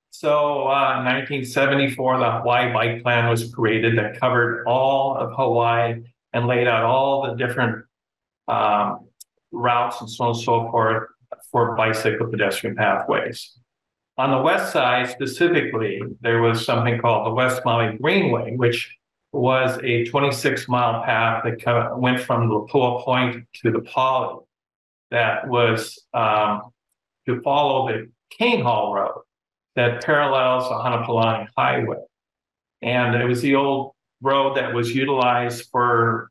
so 0.09 0.63
uh, 0.63 1.03
1974, 1.05 2.17
the 2.17 2.31
Hawaii 2.39 2.73
Bike 2.73 3.03
Plan 3.03 3.29
was 3.29 3.53
created 3.53 3.97
that 3.97 4.19
covered 4.19 4.65
all 4.65 5.15
of 5.15 5.31
Hawaii 5.35 6.03
and 6.33 6.47
laid 6.47 6.67
out 6.67 6.83
all 6.83 7.27
the 7.27 7.35
different 7.35 7.85
um, 8.47 9.07
routes 9.51 10.01
and 10.01 10.09
so 10.09 10.25
on 10.25 10.29
and 10.31 10.39
so 10.39 10.71
forth 10.71 11.09
for 11.51 11.75
bicycle 11.75 12.27
pedestrian 12.27 12.75
pathways. 12.75 13.57
On 14.17 14.31
the 14.31 14.41
west 14.41 14.73
side 14.73 15.09
specifically, 15.09 16.01
there 16.21 16.41
was 16.41 16.65
something 16.65 16.99
called 16.99 17.27
the 17.27 17.33
West 17.33 17.61
Maui 17.65 17.97
Greenway, 17.97 18.55
which 18.55 18.95
was 19.31 19.79
a 19.83 20.05
26 20.05 20.67
mile 20.67 21.03
path 21.03 21.43
that 21.43 21.99
went 21.99 22.19
from 22.19 22.47
the 22.47 22.55
Lapua 22.55 23.03
Point 23.03 23.45
to 23.61 23.71
the 23.71 23.81
Poly 23.81 24.43
that 25.11 25.47
was 25.47 26.03
um, 26.13 26.71
to 27.27 27.41
follow 27.41 27.87
the 27.87 28.09
Cane 28.31 28.63
Haul 28.63 28.95
Road 28.95 29.21
that 29.75 30.03
parallels 30.03 30.67
the 30.67 30.75
Honoapi'ilani 30.75 31.47
Highway. 31.55 32.01
And 32.81 33.15
it 33.15 33.25
was 33.25 33.41
the 33.41 33.55
old 33.55 33.93
road 34.21 34.57
that 34.57 34.73
was 34.73 34.93
utilized 34.93 35.69
for 35.71 36.29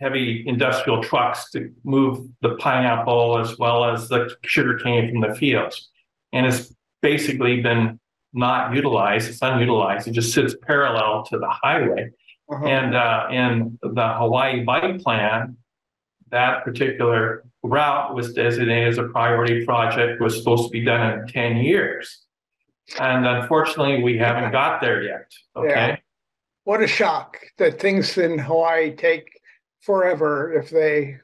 heavy 0.00 0.44
industrial 0.46 1.02
trucks 1.02 1.50
to 1.50 1.70
move 1.84 2.26
the 2.40 2.56
pineapple 2.56 3.38
as 3.38 3.58
well 3.58 3.84
as 3.84 4.08
the 4.08 4.34
sugar 4.44 4.78
cane 4.78 5.10
from 5.10 5.20
the 5.20 5.34
fields. 5.34 5.90
And 6.32 6.46
it's 6.46 6.74
basically 7.02 7.60
been 7.60 8.00
not 8.32 8.74
utilized, 8.74 9.28
it's 9.28 9.42
unutilized, 9.42 10.08
it 10.08 10.12
just 10.12 10.32
sits 10.32 10.54
parallel 10.62 11.24
to 11.24 11.38
the 11.38 11.48
highway. 11.48 12.10
Uh-huh. 12.50 12.64
And 12.64 12.94
uh, 12.94 13.26
in 13.30 13.78
the 13.82 14.14
Hawaii 14.14 14.64
Bike 14.64 15.00
Plan, 15.00 15.56
that 16.30 16.64
particular 16.64 17.44
route 17.62 18.14
was 18.14 18.32
designated 18.32 18.88
as 18.88 18.98
a 18.98 19.04
priority 19.04 19.64
project, 19.64 20.20
was 20.20 20.36
supposed 20.36 20.64
to 20.64 20.70
be 20.70 20.84
done 20.84 21.18
in 21.18 21.26
10 21.26 21.58
years. 21.58 22.24
And 22.98 23.26
unfortunately, 23.26 24.02
we 24.02 24.16
haven't 24.16 24.52
got 24.52 24.80
there 24.80 25.02
yet. 25.02 25.30
Yeah. 25.56 25.62
Okay. 25.62 26.02
What 26.64 26.82
a 26.82 26.86
shock 26.86 27.38
that 27.58 27.80
things 27.80 28.16
in 28.16 28.38
Hawaii 28.38 28.94
take 28.94 29.39
forever 29.80 30.52
if 30.52 30.70
they 30.70 31.16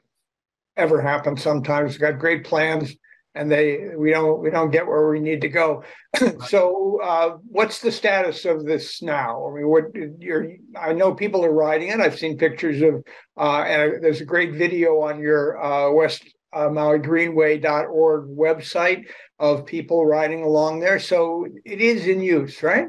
ever 0.75 1.01
happen. 1.01 1.37
Sometimes 1.37 1.91
We've 1.91 2.01
got 2.01 2.19
great 2.19 2.45
plans 2.45 2.95
and 3.37 3.51
they 3.51 3.91
we 3.95 4.11
don't 4.11 4.41
we 4.41 4.49
don't 4.49 4.71
get 4.71 4.87
where 4.87 5.09
we 5.09 5.19
need 5.19 5.41
to 5.41 5.49
go. 5.49 5.83
so 6.47 6.99
uh, 7.03 7.37
what's 7.47 7.79
the 7.79 7.91
status 7.91 8.45
of 8.45 8.65
this 8.65 9.01
now? 9.01 9.47
I 9.47 9.55
mean, 9.55 9.67
what 9.67 9.85
you're 10.19 10.53
I 10.79 10.93
know 10.93 11.13
people 11.13 11.45
are 11.45 11.53
riding 11.53 11.89
it. 11.89 11.99
I've 11.99 12.17
seen 12.17 12.37
pictures 12.37 12.81
of 12.81 13.03
uh, 13.37 13.61
and 13.61 14.03
there's 14.03 14.21
a 14.21 14.25
great 14.25 14.53
video 14.53 15.01
on 15.01 15.19
your 15.19 15.63
uh, 15.63 15.91
West 15.91 16.23
uh, 16.53 16.69
Maui 16.69 16.99
Greenway.org 16.99 18.27
website 18.29 19.07
of 19.39 19.65
people 19.65 20.05
riding 20.05 20.43
along 20.43 20.79
there. 20.79 20.99
So 20.99 21.45
it 21.63 21.79
is 21.79 22.07
in 22.07 22.21
use, 22.21 22.63
right? 22.63 22.87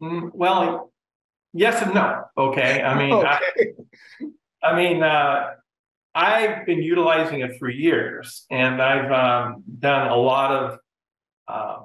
Mm, 0.00 0.30
Well, 0.32 0.92
yes 1.54 1.80
and 1.82 1.94
no. 1.94 2.24
Okay. 2.36 2.82
I 2.82 2.98
mean, 2.98 3.12
I, 3.26 3.40
okay. 3.56 3.72
I 4.62 4.76
mean, 4.76 5.02
uh, 5.02 5.50
I've 6.14 6.66
been 6.66 6.82
utilizing 6.82 7.40
it 7.40 7.58
for 7.58 7.68
years, 7.68 8.44
and 8.50 8.80
I've 8.82 9.10
um, 9.10 9.64
done 9.78 10.08
a 10.08 10.16
lot 10.16 10.50
of 10.52 10.78
uh, 11.48 11.82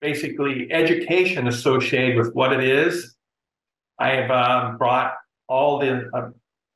basically 0.00 0.70
education 0.72 1.48
associated 1.48 2.16
with 2.16 2.34
what 2.34 2.52
it 2.52 2.62
is. 2.62 3.14
I 3.98 4.10
have 4.10 4.30
um, 4.30 4.78
brought 4.78 5.14
all 5.48 5.78
the 5.78 6.08
uh, 6.14 6.30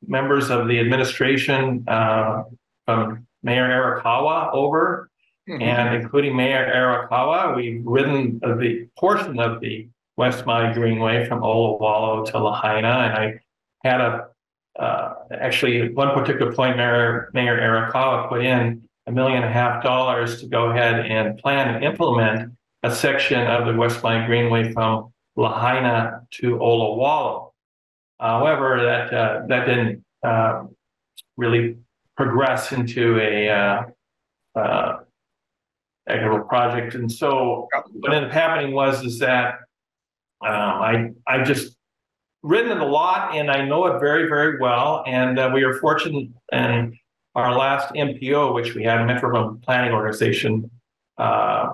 members 0.06 0.50
of 0.50 0.68
the 0.68 0.80
administration 0.80 1.84
uh, 1.86 2.42
from 2.86 3.26
Mayor 3.42 3.68
Arakawa 3.68 4.52
over 4.52 5.10
Mhm. 5.48 5.62
and 5.62 5.94
including 6.02 6.36
Mayor 6.36 6.70
Arakawa, 6.72 7.56
we've 7.56 7.84
ridden 7.84 8.38
the 8.40 8.88
portion 8.96 9.40
of 9.40 9.60
the 9.60 9.88
West 10.20 10.44
Maui 10.44 10.74
Greenway 10.74 11.26
from 11.26 11.40
Olowalu 11.40 12.30
to 12.30 12.38
Lahaina, 12.38 12.88
and 12.88 13.14
I 13.14 13.40
had 13.82 14.02
a 14.02 14.28
uh, 14.78 15.14
actually 15.32 15.94
one 15.94 16.12
particular 16.12 16.52
point, 16.52 16.76
Mayor 16.76 17.30
Mayor 17.32 17.56
Arakawa 17.58 18.28
put 18.28 18.44
in 18.44 18.82
a 19.06 19.12
million 19.12 19.38
and 19.38 19.46
a 19.46 19.52
half 19.52 19.82
dollars 19.82 20.38
to 20.42 20.46
go 20.46 20.66
ahead 20.72 21.06
and 21.06 21.38
plan 21.38 21.74
and 21.74 21.82
implement 21.82 22.52
a 22.82 22.94
section 22.94 23.40
of 23.46 23.66
the 23.66 23.72
West 23.72 24.02
Maui 24.02 24.26
Greenway 24.26 24.74
from 24.74 25.10
Lahaina 25.36 26.20
to 26.32 26.56
Olowalu. 26.56 27.50
However, 28.20 28.82
that 28.84 29.14
uh, 29.14 29.46
that 29.48 29.64
didn't 29.64 30.04
uh, 30.22 30.64
really 31.38 31.78
progress 32.14 32.72
into 32.72 33.18
a 33.18 33.48
uh, 33.48 33.82
uh, 34.54 34.96
actual 36.06 36.40
project. 36.40 36.94
And 36.94 37.10
so 37.10 37.68
what 37.92 38.12
ended 38.12 38.28
up 38.28 38.34
happening 38.34 38.74
was 38.74 39.02
is 39.02 39.18
that 39.20 39.60
um, 40.42 40.50
I 40.50 41.10
I 41.26 41.42
just 41.42 41.76
written 42.42 42.72
it 42.72 42.80
a 42.80 42.86
lot 42.86 43.36
and 43.36 43.50
I 43.50 43.64
know 43.66 43.86
it 43.86 44.00
very 44.00 44.28
very 44.28 44.58
well. 44.58 45.04
And 45.06 45.38
uh, 45.38 45.50
we 45.52 45.62
are 45.62 45.74
fortunate 45.74 46.28
in 46.52 46.98
our 47.34 47.56
last 47.56 47.94
MPO, 47.94 48.54
which 48.54 48.74
we 48.74 48.82
had, 48.84 49.06
Metro 49.06 49.54
Planning 49.62 49.92
Organization 49.92 50.70
uh, 51.18 51.70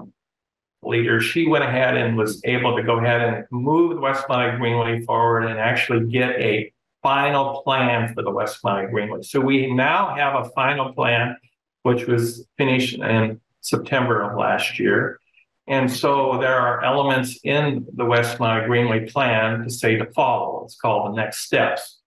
leader, 0.82 1.20
she 1.20 1.46
went 1.46 1.64
ahead 1.64 1.96
and 1.96 2.16
was 2.16 2.40
able 2.44 2.76
to 2.76 2.82
go 2.82 2.98
ahead 2.98 3.20
and 3.22 3.44
move 3.50 3.94
the 3.94 4.00
West 4.00 4.24
Maui 4.28 4.56
Greenway 4.56 5.02
forward 5.04 5.44
and 5.44 5.58
actually 5.58 6.06
get 6.10 6.30
a 6.36 6.72
final 7.02 7.62
plan 7.62 8.12
for 8.14 8.22
the 8.22 8.30
West 8.30 8.58
Maui 8.64 8.86
Greenway. 8.88 9.22
So 9.22 9.40
we 9.40 9.72
now 9.72 10.14
have 10.14 10.34
a 10.46 10.50
final 10.50 10.92
plan, 10.92 11.36
which 11.82 12.06
was 12.06 12.46
finished 12.58 12.98
in 12.98 13.40
September 13.60 14.22
of 14.22 14.38
last 14.38 14.78
year. 14.78 15.20
And 15.68 15.90
so 15.90 16.38
there 16.40 16.54
are 16.54 16.84
elements 16.84 17.40
in 17.42 17.86
the 17.94 18.04
West 18.04 18.38
Maui 18.38 18.66
Greenway 18.66 19.08
plan 19.08 19.64
to 19.64 19.70
say 19.70 19.96
to 19.96 20.06
follow. 20.12 20.64
It's 20.64 20.76
called 20.76 21.12
the 21.12 21.16
next 21.16 21.40
steps. 21.40 21.98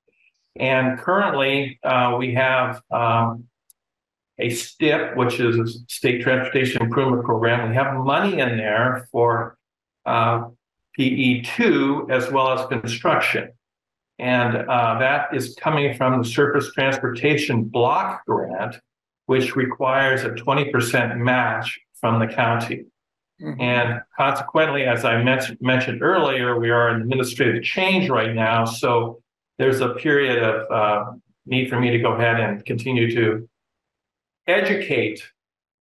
And 0.55 0.97
currently, 0.97 1.79
uh, 1.83 2.15
we 2.17 2.33
have 2.35 2.81
um, 2.89 3.45
a 4.39 4.49
STIP, 4.49 5.17
which 5.17 5.39
is 5.39 5.57
a 5.57 5.67
State 5.89 6.21
Transportation 6.21 6.81
Improvement 6.81 7.25
Program. 7.25 7.69
We 7.69 7.75
have 7.75 7.95
money 7.95 8.39
in 8.39 8.57
there 8.57 9.07
for 9.11 9.57
uh, 10.05 10.45
PE2 10.97 12.09
as 12.09 12.31
well 12.31 12.57
as 12.57 12.65
construction. 12.67 13.51
And 14.19 14.55
uh, 14.55 14.99
that 14.99 15.33
is 15.33 15.55
coming 15.59 15.95
from 15.95 16.21
the 16.21 16.27
Surface 16.27 16.71
Transportation 16.73 17.65
Block 17.65 18.25
Grant, 18.25 18.75
which 19.27 19.55
requires 19.55 20.23
a 20.23 20.29
20% 20.29 21.17
match 21.17 21.79
from 21.93 22.19
the 22.19 22.27
county. 22.27 22.85
Mm-hmm. 23.41 23.61
And 23.61 24.01
consequently, 24.17 24.83
as 24.83 25.05
I 25.05 25.21
mentioned, 25.23 25.59
mentioned 25.61 26.01
earlier, 26.01 26.59
we 26.59 26.69
are 26.69 26.93
in 26.93 27.01
administrative 27.01 27.63
change 27.63 28.09
right 28.09 28.35
now. 28.35 28.65
So 28.65 29.21
there's 29.57 29.81
a 29.81 29.89
period 29.95 30.43
of 30.43 30.71
uh, 30.71 31.11
need 31.45 31.69
for 31.69 31.79
me 31.79 31.89
to 31.91 31.99
go 31.99 32.13
ahead 32.13 32.39
and 32.39 32.65
continue 32.65 33.13
to 33.15 33.47
educate 34.47 35.23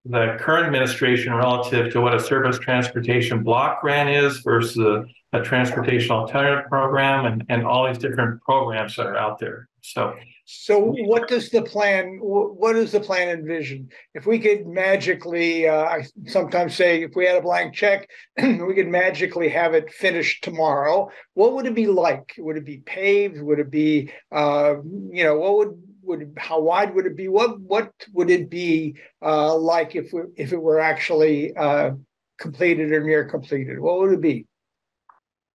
the 0.05 0.37
current 0.41 0.67
administration 0.67 1.35
relative 1.35 1.93
to 1.93 2.01
what 2.01 2.15
a 2.15 2.21
surface 2.21 2.59
transportation 2.59 3.43
block 3.43 3.81
grant 3.81 4.09
is 4.09 4.39
versus 4.39 4.79
a, 4.79 5.05
a 5.37 5.43
transportation 5.43 6.13
alternative 6.13 6.67
program 6.69 7.27
and, 7.27 7.45
and 7.49 7.67
all 7.67 7.87
these 7.87 7.99
different 7.99 8.41
programs 8.43 8.97
that 8.97 9.07
are 9.07 9.17
out 9.17 9.39
there. 9.39 9.69
So, 9.83 10.15
so 10.51 10.79
what 10.81 11.29
does 11.29 11.51
the 11.51 11.61
plan? 11.61 12.21
What 12.23 12.73
does 12.73 12.93
the 12.93 13.01
plan 13.01 13.29
envision? 13.29 13.91
If 14.15 14.25
we 14.25 14.39
could 14.39 14.67
magically, 14.67 15.69
uh, 15.69 15.85
I 15.85 16.07
sometimes 16.27 16.75
say, 16.75 17.03
if 17.03 17.15
we 17.15 17.27
had 17.27 17.37
a 17.37 17.43
blank 17.43 17.75
check, 17.75 18.09
we 18.43 18.73
could 18.75 18.89
magically 18.89 19.51
have 19.51 19.75
it 19.75 19.93
finished 19.93 20.43
tomorrow. 20.43 21.11
What 21.35 21.53
would 21.53 21.67
it 21.67 21.75
be 21.75 21.87
like? 21.87 22.35
Would 22.39 22.57
it 22.57 22.65
be 22.65 22.79
paved? 22.79 23.43
Would 23.43 23.59
it 23.59 23.71
be, 23.71 24.11
uh, 24.33 24.77
you 25.11 25.23
know, 25.23 25.39
what 25.39 25.59
would 25.59 25.83
would 26.03 26.33
how 26.39 26.63
wide 26.63 26.95
would 26.95 27.05
it 27.05 27.15
be? 27.15 27.29
What 27.29 27.61
what 27.61 27.93
would 28.15 28.31
it 28.31 28.49
be 28.49 28.97
uh, 29.21 29.55
like 29.55 29.97
if 29.97 30.15
we, 30.15 30.23
if 30.39 30.55
it 30.55 30.63
were 30.63 30.81
actually 30.81 31.55
uh, 31.55 31.91
completed 32.39 32.91
or 32.91 33.05
near 33.05 33.27
completed? 33.27 33.79
What 33.79 33.99
would 33.99 34.13
it 34.15 34.23
be? 34.23 34.47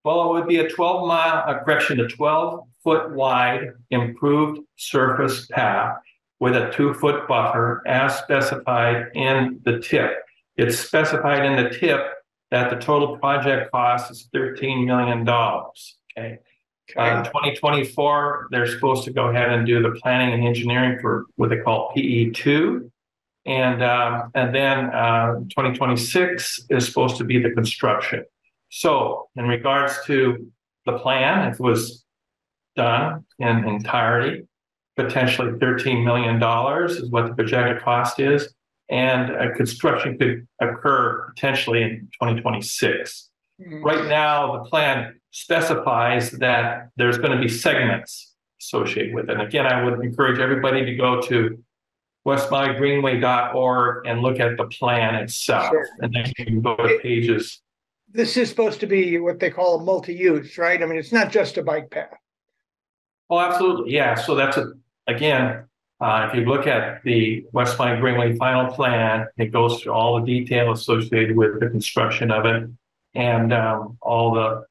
Well, 0.04 0.22
it 0.22 0.40
would 0.40 0.48
be 0.48 0.58
a 0.58 0.70
12 0.70 1.08
mile, 1.08 1.62
correction, 1.64 2.00
a 2.00 2.08
12 2.08 2.68
foot 2.84 3.12
wide 3.12 3.70
improved 3.90 4.62
surface 4.76 5.48
path 5.48 5.98
with 6.40 6.56
a 6.56 6.72
two 6.72 6.94
foot 6.94 7.28
buffer 7.28 7.82
as 7.88 8.18
specified 8.18 9.08
in 9.16 9.62
the 9.64 9.80
tip. 9.80 10.12
It's 10.58 10.78
specified 10.78 11.46
in 11.46 11.64
the 11.64 11.70
tip 11.70 12.02
that 12.52 12.70
the 12.70 12.76
total 12.76 13.18
project 13.18 13.72
cost 13.72 14.12
is 14.12 14.30
$13 14.36 14.86
million. 14.86 15.28
Okay. 16.18 16.40
Uh, 16.98 17.24
2024, 17.24 18.50
they're 18.52 18.68
supposed 18.68 19.06
to 19.06 19.12
go 19.12 19.30
ahead 19.30 19.50
and 19.50 19.66
do 19.66 19.82
the 19.82 19.98
planning 20.02 20.34
and 20.34 20.46
engineering 20.46 21.00
for 21.02 21.26
what 21.36 21.50
they 21.50 21.58
call 21.58 21.94
PE2. 21.96 22.90
And, 23.46 23.82
um, 23.82 24.32
and 24.36 24.54
then 24.54 24.86
uh, 24.86 25.36
2026 25.50 26.66
is 26.70 26.86
supposed 26.86 27.18
to 27.18 27.24
be 27.24 27.42
the 27.42 27.52
construction. 27.52 28.26
So, 28.70 29.30
in 29.36 29.48
regards 29.48 29.94
to 30.06 30.52
the 30.86 31.00
plan, 31.00 31.50
if 31.50 31.56
it 31.56 31.60
was 31.60 32.03
done 32.76 33.26
in 33.40 33.66
entirety, 33.68 34.48
potentially 34.96 35.52
$13 35.54 36.04
million 36.04 36.36
is 36.90 37.10
what 37.10 37.28
the 37.28 37.34
projected 37.34 37.84
cost 37.84 38.20
is. 38.20 38.54
And 38.90 39.32
uh, 39.32 39.56
construction 39.56 40.18
could 40.18 40.48
occur 40.62 41.32
potentially 41.34 41.84
in 41.84 42.10
2026. 42.20 43.30
Mm-hmm. 43.62 43.84
Right 43.84 44.08
now, 44.08 44.58
the 44.58 44.70
plan 44.70 45.20
specifies 45.32 46.32
that 46.32 46.90
there's 46.98 47.18
going 47.18 47.32
to 47.32 47.40
be 47.40 47.48
segments 47.48 48.34
associated 48.62 49.14
with 49.14 49.30
it. 49.30 49.32
And 49.32 49.42
again, 49.42 49.66
I 49.66 49.84
would 49.84 50.00
encourage 50.04 50.40
everybody 50.40 50.86
to 50.86 50.96
go 50.96 51.22
to 51.22 51.64
westmauigreenway.org 52.28 54.08
and 54.08 54.22
look 54.22 54.40
at 54.40 54.58
the 54.58 54.66
plan 54.66 55.16
itself. 55.16 55.70
Sure. 55.70 55.88
And 56.00 56.14
then 56.14 56.32
you 56.38 56.46
can 56.46 56.62
go 56.62 56.76
to 56.76 57.00
pages. 57.02 57.62
This 58.12 58.38
is 58.38 58.50
supposed 58.50 58.80
to 58.82 58.88
be 58.88 59.20
what 59.20 59.40
they 59.40 59.50
call 59.50 59.80
a 59.80 59.84
multi-use, 59.84 60.58
right? 60.58 60.82
I 60.82 60.86
mean, 60.86 60.98
it's 60.98 61.12
not 61.12 61.32
just 61.32 61.58
a 61.58 61.64
bike 61.64 61.90
path. 61.90 62.14
Oh, 63.30 63.40
absolutely. 63.40 63.94
Yeah. 63.94 64.16
So 64.16 64.36
that's 64.36 64.58
a, 64.58 64.74
again, 65.08 65.66
uh, 66.00 66.28
if 66.30 66.36
you 66.36 66.46
look 66.46 66.68
at 66.68 67.02
the 67.04 67.46
West 67.54 67.80
Maui 67.80 68.00
Greenway 68.00 68.36
final 68.36 68.74
plan, 68.74 69.28
it 69.38 69.48
goes 69.48 69.82
through 69.82 69.94
all 69.94 70.20
the 70.20 70.26
detail 70.26 70.72
associated 70.72 71.36
with 71.36 71.60
the 71.60 71.70
construction 71.70 72.30
of 72.30 72.46
it 72.46 72.70
and 73.16 73.54
um, 73.54 73.98
all 74.02 74.34
the 74.34 74.66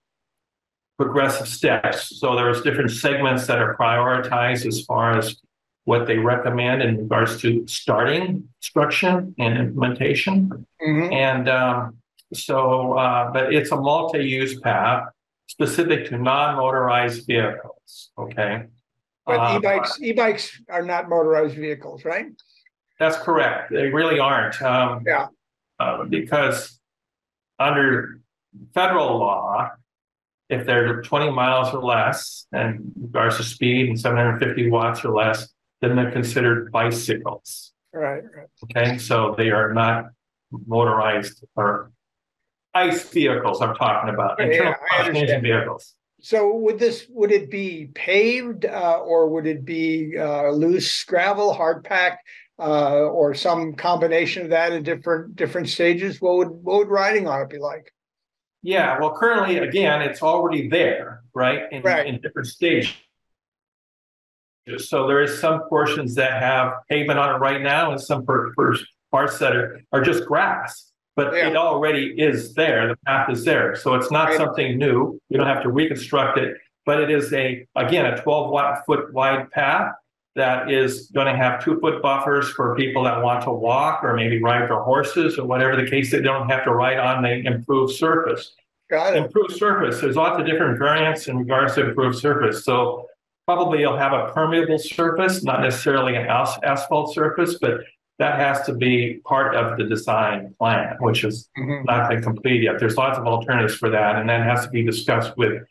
progressive 0.98 1.48
steps. 1.48 2.20
So 2.20 2.36
there's 2.36 2.60
different 2.62 2.90
segments 2.90 3.46
that 3.46 3.58
are 3.58 3.76
prioritized 3.76 4.66
as 4.66 4.84
far 4.84 5.16
as 5.16 5.36
what 5.84 6.06
they 6.06 6.18
recommend 6.18 6.82
in 6.82 6.98
regards 6.98 7.40
to 7.40 7.66
starting 7.66 8.48
construction 8.60 9.34
and 9.38 9.58
implementation. 9.58 10.66
Mm-hmm. 10.80 11.12
And 11.12 11.48
um, 11.48 11.96
so, 12.32 12.92
uh, 12.92 13.32
but 13.32 13.52
it's 13.52 13.72
a 13.72 13.76
multi-use 13.76 14.60
path 14.60 15.08
specific 15.48 16.08
to 16.08 16.18
non-motorized 16.18 17.26
vehicles. 17.26 17.81
Okay. 18.18 18.64
But 19.24 19.38
uh, 19.38 19.58
e-bikes, 19.58 20.00
e-bikes 20.00 20.60
are 20.68 20.82
not 20.82 21.08
motorized 21.08 21.56
vehicles, 21.56 22.04
right? 22.04 22.26
That's 22.98 23.16
correct. 23.18 23.72
They 23.72 23.88
really 23.88 24.18
aren't. 24.18 24.60
Um, 24.60 25.02
yeah. 25.06 25.28
Uh, 25.78 26.04
because 26.04 26.78
under 27.58 28.20
federal 28.74 29.18
law, 29.18 29.70
if 30.48 30.66
they're 30.66 31.02
20 31.02 31.30
miles 31.30 31.74
or 31.74 31.82
less 31.82 32.46
and 32.52 32.92
regards 33.00 33.38
to 33.38 33.42
speed 33.42 33.88
and 33.88 33.98
750 33.98 34.70
watts 34.70 35.04
or 35.04 35.14
less, 35.14 35.48
then 35.80 35.96
they're 35.96 36.10
considered 36.10 36.70
bicycles. 36.70 37.72
Right, 37.92 38.22
right. 38.36 38.46
Okay, 38.64 38.98
so 38.98 39.34
they 39.36 39.50
are 39.50 39.72
not 39.72 40.06
motorized 40.66 41.44
or 41.56 41.90
ICE 42.74 43.08
vehicles. 43.10 43.60
I'm 43.60 43.74
talking 43.74 44.12
about 44.12 44.40
internal 44.40 44.74
yeah, 45.14 45.40
vehicles. 45.40 45.94
So 46.22 46.54
would 46.54 46.78
this 46.78 47.06
would 47.10 47.32
it 47.32 47.50
be 47.50 47.90
paved 47.94 48.64
uh, 48.64 48.98
or 48.98 49.28
would 49.28 49.46
it 49.46 49.64
be 49.64 50.16
uh, 50.16 50.50
loose 50.50 51.02
gravel, 51.04 51.52
hard 51.52 51.82
pack, 51.82 52.20
uh, 52.60 53.06
or 53.06 53.34
some 53.34 53.74
combination 53.74 54.44
of 54.44 54.50
that 54.50 54.72
at 54.72 54.84
different 54.84 55.34
different 55.34 55.68
stages? 55.68 56.20
What 56.20 56.36
would 56.36 56.48
what 56.48 56.78
would 56.78 56.88
riding 56.88 57.26
on 57.26 57.42
it 57.42 57.50
be 57.50 57.58
like? 57.58 57.92
Yeah, 58.62 59.00
well, 59.00 59.16
currently, 59.16 59.58
again, 59.58 60.00
it's 60.02 60.22
already 60.22 60.68
there, 60.68 61.24
right? 61.34 61.62
In, 61.72 61.82
right. 61.82 62.06
in 62.06 62.20
different 62.20 62.46
stages. 62.46 62.94
So 64.76 65.08
there 65.08 65.20
is 65.20 65.40
some 65.40 65.62
portions 65.68 66.14
that 66.14 66.40
have 66.40 66.74
pavement 66.88 67.18
on 67.18 67.34
it 67.34 67.38
right 67.38 67.60
now, 67.60 67.90
and 67.90 68.00
some 68.00 68.24
for, 68.24 68.52
for 68.54 68.76
parts 69.10 69.40
that 69.40 69.56
are, 69.56 69.80
are 69.90 70.00
just 70.00 70.24
grass. 70.26 70.91
But 71.14 71.34
yeah. 71.34 71.48
it 71.48 71.56
already 71.56 72.14
is 72.18 72.54
there. 72.54 72.88
The 72.88 72.96
path 73.06 73.30
is 73.30 73.44
there, 73.44 73.76
so 73.76 73.94
it's 73.94 74.10
not 74.10 74.28
right. 74.28 74.36
something 74.36 74.78
new. 74.78 75.18
You 75.28 75.38
don't 75.38 75.46
have 75.46 75.62
to 75.62 75.70
reconstruct 75.70 76.38
it, 76.38 76.56
but 76.86 77.00
it 77.00 77.10
is 77.10 77.32
a 77.32 77.66
again 77.76 78.06
a 78.06 78.20
12 78.22 78.78
foot 78.86 79.12
wide 79.12 79.50
path 79.50 79.92
that 80.34 80.70
is 80.70 81.10
going 81.14 81.26
to 81.26 81.36
have 81.36 81.62
two 81.62 81.78
foot 81.80 82.00
buffers 82.00 82.50
for 82.50 82.74
people 82.74 83.04
that 83.04 83.22
want 83.22 83.44
to 83.44 83.50
walk 83.50 84.02
or 84.02 84.14
maybe 84.14 84.42
ride 84.42 84.62
their 84.62 84.80
horses 84.80 85.38
or 85.38 85.46
whatever 85.46 85.76
the 85.76 85.88
case. 85.88 86.10
They 86.10 86.22
don't 86.22 86.48
have 86.48 86.64
to 86.64 86.72
ride 86.72 86.98
on 86.98 87.22
the 87.22 87.44
improved 87.44 87.94
surface. 87.94 88.54
Got 88.90 89.14
it. 89.14 89.24
Improved 89.24 89.52
surface. 89.56 90.00
There's 90.00 90.16
lots 90.16 90.40
of 90.40 90.46
different 90.46 90.78
variants 90.78 91.28
in 91.28 91.36
regards 91.36 91.74
to 91.74 91.88
improved 91.88 92.18
surface. 92.18 92.64
So 92.64 93.08
probably 93.46 93.80
you'll 93.80 93.98
have 93.98 94.12
a 94.12 94.32
permeable 94.32 94.78
surface, 94.78 95.42
not 95.42 95.60
necessarily 95.60 96.16
an 96.16 96.26
asphalt 96.26 97.14
surface, 97.14 97.58
but 97.60 97.80
that 98.18 98.38
has 98.38 98.64
to 98.66 98.74
be 98.74 99.20
part 99.24 99.54
of 99.54 99.78
the 99.78 99.84
design 99.84 100.54
plan, 100.58 100.96
which 101.00 101.24
is 101.24 101.48
mm-hmm. 101.58 101.84
not 101.84 102.08
been 102.08 102.22
completed 102.22 102.62
yet. 102.62 102.78
There's 102.78 102.96
lots 102.96 103.18
of 103.18 103.26
alternatives 103.26 103.74
for 103.74 103.90
that, 103.90 104.16
and 104.16 104.28
that 104.28 104.44
has 104.44 104.64
to 104.64 104.70
be 104.70 104.84
discussed 104.84 105.36
with 105.36 105.62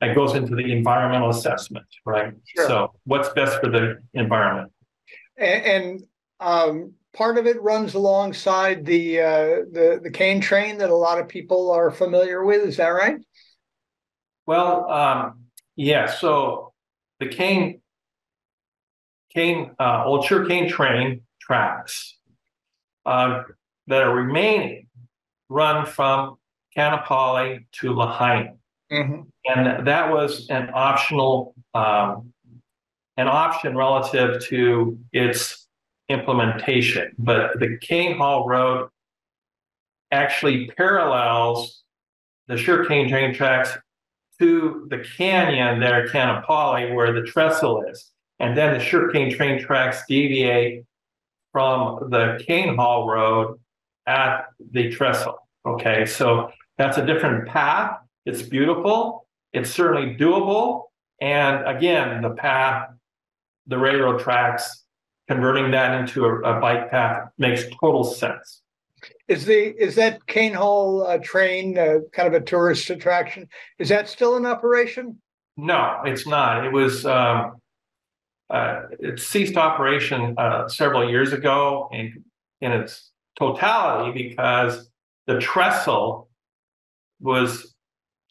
that 0.00 0.14
goes 0.14 0.34
into 0.34 0.54
the 0.54 0.72
environmental 0.72 1.30
assessment, 1.30 1.86
right? 2.04 2.34
Sure. 2.44 2.68
So, 2.68 2.92
what's 3.04 3.30
best 3.30 3.60
for 3.60 3.70
the 3.70 3.98
environment? 4.12 4.70
And, 5.38 5.64
and 5.64 6.02
um, 6.40 6.92
part 7.14 7.38
of 7.38 7.46
it 7.46 7.60
runs 7.62 7.94
alongside 7.94 8.84
the 8.84 9.20
uh, 9.20 9.46
the 9.72 10.00
the 10.02 10.10
cane 10.10 10.40
train 10.40 10.78
that 10.78 10.90
a 10.90 10.94
lot 10.94 11.18
of 11.18 11.28
people 11.28 11.70
are 11.70 11.90
familiar 11.90 12.44
with. 12.44 12.62
Is 12.62 12.76
that 12.76 12.88
right? 12.88 13.16
Well, 14.46 14.90
um, 14.90 15.44
yeah. 15.76 16.06
So 16.06 16.72
the 17.20 17.28
cane 17.28 17.80
cane 19.34 19.70
uh, 19.80 20.04
old 20.04 20.24
sure 20.24 20.46
cane 20.46 20.68
train 20.68 21.22
tracks 21.46 22.18
uh, 23.04 23.42
that 23.86 24.02
are 24.02 24.14
remaining 24.14 24.86
run 25.48 25.86
from 25.86 26.36
Kaanapali 26.76 27.66
to 27.72 27.92
Lahaina. 27.92 28.54
Mm-hmm. 28.92 29.22
And 29.46 29.86
that 29.86 30.10
was 30.10 30.48
an 30.50 30.70
optional, 30.74 31.54
um, 31.74 32.32
an 33.16 33.28
option 33.28 33.76
relative 33.76 34.42
to 34.46 34.98
its 35.12 35.68
implementation. 36.08 37.12
But 37.18 37.58
the 37.58 37.78
Cane 37.80 38.16
Haul 38.16 38.46
Road 38.46 38.88
actually 40.12 40.70
parallels 40.76 41.82
the 42.48 42.56
sugarcane 42.56 43.08
train 43.08 43.34
tracks 43.34 43.76
to 44.38 44.86
the 44.90 45.04
canyon 45.16 45.80
there 45.80 46.04
at 46.04 46.12
Kaanapali 46.12 46.94
where 46.94 47.12
the 47.12 47.22
trestle 47.22 47.82
is. 47.82 48.12
And 48.38 48.56
then 48.56 48.74
the 48.74 48.80
sugarcane 48.80 49.34
train 49.34 49.60
tracks 49.60 50.02
deviate 50.08 50.84
from 51.56 52.10
the 52.10 52.38
Cane 52.46 52.76
Haul 52.76 53.08
Road 53.08 53.58
at 54.06 54.46
the 54.72 54.90
trestle. 54.90 55.38
Okay, 55.64 56.04
so 56.04 56.50
that's 56.76 56.98
a 56.98 57.06
different 57.06 57.48
path 57.48 57.96
it's 58.26 58.42
beautiful. 58.42 59.24
It's 59.52 59.70
certainly 59.70 60.16
doable. 60.16 60.82
And 61.20 61.66
again, 61.66 62.20
the 62.20 62.30
path, 62.30 62.90
the 63.68 63.78
railroad 63.78 64.20
tracks, 64.20 64.82
converting 65.28 65.70
that 65.70 65.98
into 65.98 66.24
a, 66.24 66.40
a 66.40 66.60
bike 66.60 66.90
path 66.90 67.28
makes 67.38 67.64
total 67.80 68.04
sense. 68.04 68.62
Is 69.28 69.44
the 69.46 69.74
is 69.80 69.94
that 69.94 70.26
Cane 70.26 70.54
Haul 70.54 71.06
uh, 71.06 71.18
train 71.18 71.78
uh, 71.78 71.98
kind 72.12 72.34
of 72.34 72.34
a 72.34 72.44
tourist 72.44 72.90
attraction? 72.90 73.48
Is 73.78 73.88
that 73.88 74.08
still 74.08 74.36
in 74.36 74.44
operation? 74.44 75.20
No, 75.56 76.00
it's 76.04 76.26
not. 76.26 76.66
It 76.66 76.72
was 76.72 77.06
um, 77.06 77.60
uh, 78.50 78.82
it 79.00 79.18
ceased 79.18 79.56
operation 79.56 80.34
uh, 80.38 80.68
several 80.68 81.08
years 81.08 81.32
ago 81.32 81.88
in 81.92 82.24
in 82.60 82.72
its 82.72 83.10
totality 83.38 84.28
because 84.28 84.88
the 85.26 85.38
trestle 85.38 86.28
was 87.20 87.74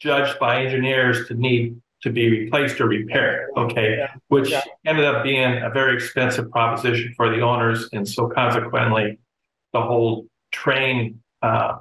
judged 0.00 0.38
by 0.38 0.62
engineers 0.62 1.28
to 1.28 1.34
need 1.34 1.80
to 2.02 2.10
be 2.10 2.28
replaced 2.28 2.80
or 2.80 2.86
repaired. 2.86 3.50
Okay, 3.56 3.96
yeah. 3.98 4.14
which 4.28 4.50
yeah. 4.50 4.62
ended 4.84 5.04
up 5.04 5.22
being 5.22 5.62
a 5.62 5.70
very 5.70 5.94
expensive 5.94 6.50
proposition 6.50 7.12
for 7.16 7.30
the 7.30 7.40
owners, 7.40 7.88
and 7.92 8.08
so 8.08 8.28
consequently, 8.28 9.18
the 9.72 9.80
whole 9.80 10.26
train 10.52 11.20
uh, 11.42 11.78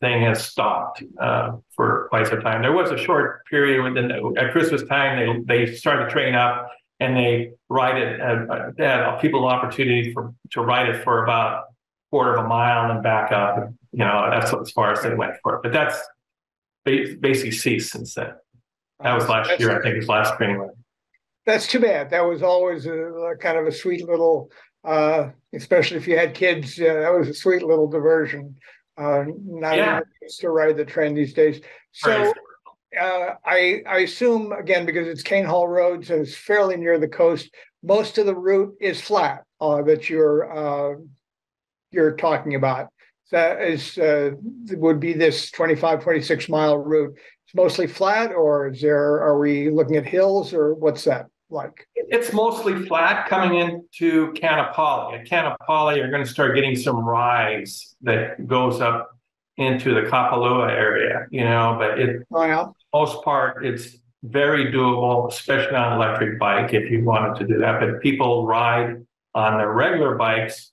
thing 0.00 0.22
has 0.22 0.44
stopped 0.44 1.02
uh, 1.20 1.52
for 1.70 2.06
quite 2.08 2.26
some 2.26 2.40
time. 2.40 2.62
There 2.62 2.72
was 2.72 2.90
a 2.90 2.98
short 2.98 3.44
period 3.46 3.82
when 3.82 4.36
at 4.38 4.52
Christmas 4.52 4.82
time 4.84 5.44
they 5.46 5.64
they 5.66 5.74
started 5.74 6.06
the 6.06 6.10
train 6.10 6.34
up 6.34 6.70
and 7.00 7.16
they 7.16 7.52
ride 7.68 8.00
it. 8.00 8.20
Uh, 8.20 8.70
they 8.76 8.84
had 8.84 9.18
people 9.20 9.46
opportunity 9.46 10.12
for 10.12 10.34
to 10.50 10.60
ride 10.60 10.88
it 10.88 11.04
for 11.04 11.22
about 11.22 11.64
quarter 12.10 12.34
of 12.34 12.44
a 12.44 12.48
mile 12.48 12.90
and 12.90 13.02
back 13.02 13.32
up. 13.32 13.70
You 13.92 14.00
know, 14.00 14.28
that's 14.30 14.52
as 14.52 14.70
far 14.70 14.92
as 14.92 15.02
they 15.02 15.14
went 15.14 15.34
for 15.42 15.56
it. 15.56 15.62
But 15.62 15.72
that's 15.72 15.98
basically 16.84 17.52
ceased 17.52 17.92
since 17.92 18.14
then. 18.14 18.32
That 19.00 19.14
was 19.14 19.28
last 19.28 19.48
that's, 19.48 19.60
year, 19.60 19.78
I 19.78 19.82
think, 19.82 19.96
his 19.96 20.08
last 20.08 20.36
training 20.36 20.56
run. 20.56 20.70
That's 21.46 21.66
too 21.66 21.80
bad. 21.80 22.10
That 22.10 22.22
was 22.22 22.42
always 22.42 22.86
a, 22.86 22.92
a 22.92 23.36
kind 23.36 23.56
of 23.58 23.66
a 23.66 23.72
sweet 23.72 24.06
little, 24.06 24.50
uh, 24.84 25.30
especially 25.54 25.98
if 25.98 26.08
you 26.08 26.18
had 26.18 26.34
kids. 26.34 26.78
Uh, 26.78 26.94
that 26.94 27.12
was 27.12 27.28
a 27.28 27.34
sweet 27.34 27.62
little 27.62 27.88
diversion. 27.88 28.56
Uh, 28.96 29.24
not 29.44 29.76
yeah. 29.76 30.00
to 30.40 30.50
ride 30.50 30.76
the 30.76 30.84
train 30.84 31.14
these 31.14 31.32
days. 31.32 31.60
So. 31.92 32.32
Uh, 32.98 33.34
I, 33.44 33.82
I 33.86 33.98
assume 33.98 34.52
again 34.52 34.86
because 34.86 35.06
it's 35.06 35.22
Cane 35.22 35.44
Haul 35.44 35.68
Road, 35.68 36.06
so 36.06 36.16
it's 36.16 36.34
fairly 36.34 36.76
near 36.76 36.98
the 36.98 37.08
coast. 37.08 37.50
Most 37.82 38.18
of 38.18 38.26
the 38.26 38.34
route 38.34 38.74
is 38.80 39.00
flat 39.00 39.44
uh, 39.60 39.82
that 39.82 40.08
you're 40.08 40.50
uh, 40.50 40.96
you're 41.90 42.16
talking 42.16 42.54
about. 42.54 42.88
That 43.30 43.60
is 43.60 43.98
uh, 43.98 44.30
would 44.70 45.00
be 45.00 45.12
this 45.12 45.50
25, 45.50 46.02
26 46.02 46.48
mile 46.48 46.78
route. 46.78 47.14
It's 47.44 47.54
mostly 47.54 47.86
flat, 47.86 48.32
or 48.32 48.68
is 48.68 48.80
there? 48.80 49.20
Are 49.22 49.38
we 49.38 49.70
looking 49.70 49.96
at 49.96 50.06
hills, 50.06 50.54
or 50.54 50.74
what's 50.74 51.04
that 51.04 51.26
like? 51.50 51.86
It's 51.94 52.32
mostly 52.32 52.86
flat 52.86 53.28
coming 53.28 53.58
into 53.58 54.32
Kaanapali. 54.32 55.20
At 55.20 55.26
Kaanapali, 55.26 55.96
you're 55.96 56.10
going 56.10 56.24
to 56.24 56.30
start 56.30 56.54
getting 56.54 56.74
some 56.74 57.04
rise 57.04 57.96
that 58.00 58.46
goes 58.46 58.80
up 58.80 59.10
into 59.58 59.92
the 59.92 60.02
Kapalua 60.02 60.70
area, 60.70 61.26
you 61.30 61.44
know. 61.44 61.76
But 61.78 61.98
it, 61.98 62.26
oh, 62.32 62.44
yeah. 62.44 62.66
Most 62.92 63.22
part, 63.22 63.64
it's 63.64 63.98
very 64.22 64.72
doable, 64.72 65.30
especially 65.30 65.76
on 65.76 65.92
an 65.92 66.00
electric 66.00 66.38
bike 66.38 66.74
if 66.74 66.90
you 66.90 67.04
wanted 67.04 67.38
to 67.40 67.46
do 67.46 67.58
that. 67.58 67.80
But 67.80 68.00
people 68.00 68.46
ride 68.46 69.04
on 69.34 69.58
their 69.58 69.72
regular 69.72 70.16
bikes 70.16 70.72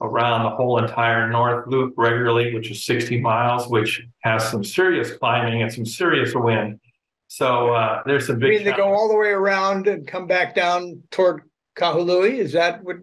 around 0.00 0.44
the 0.44 0.50
whole 0.50 0.78
entire 0.78 1.28
North 1.28 1.66
Loop 1.66 1.94
regularly, 1.96 2.54
which 2.54 2.70
is 2.70 2.84
60 2.84 3.20
miles, 3.20 3.68
which 3.68 4.02
has 4.20 4.48
some 4.50 4.62
serious 4.62 5.12
climbing 5.16 5.62
and 5.62 5.72
some 5.72 5.86
serious 5.86 6.34
wind. 6.34 6.80
So 7.28 7.72
uh, 7.72 8.02
there's 8.06 8.26
some 8.26 8.38
big. 8.38 8.52
I 8.52 8.56
mean, 8.56 8.64
they 8.64 8.72
go 8.72 8.92
all 8.94 9.08
the 9.08 9.16
way 9.16 9.28
around 9.28 9.88
and 9.88 10.06
come 10.06 10.26
back 10.26 10.54
down 10.54 11.02
toward 11.10 11.42
Kahului. 11.76 12.38
Is 12.38 12.52
that 12.52 12.82
what? 12.84 12.96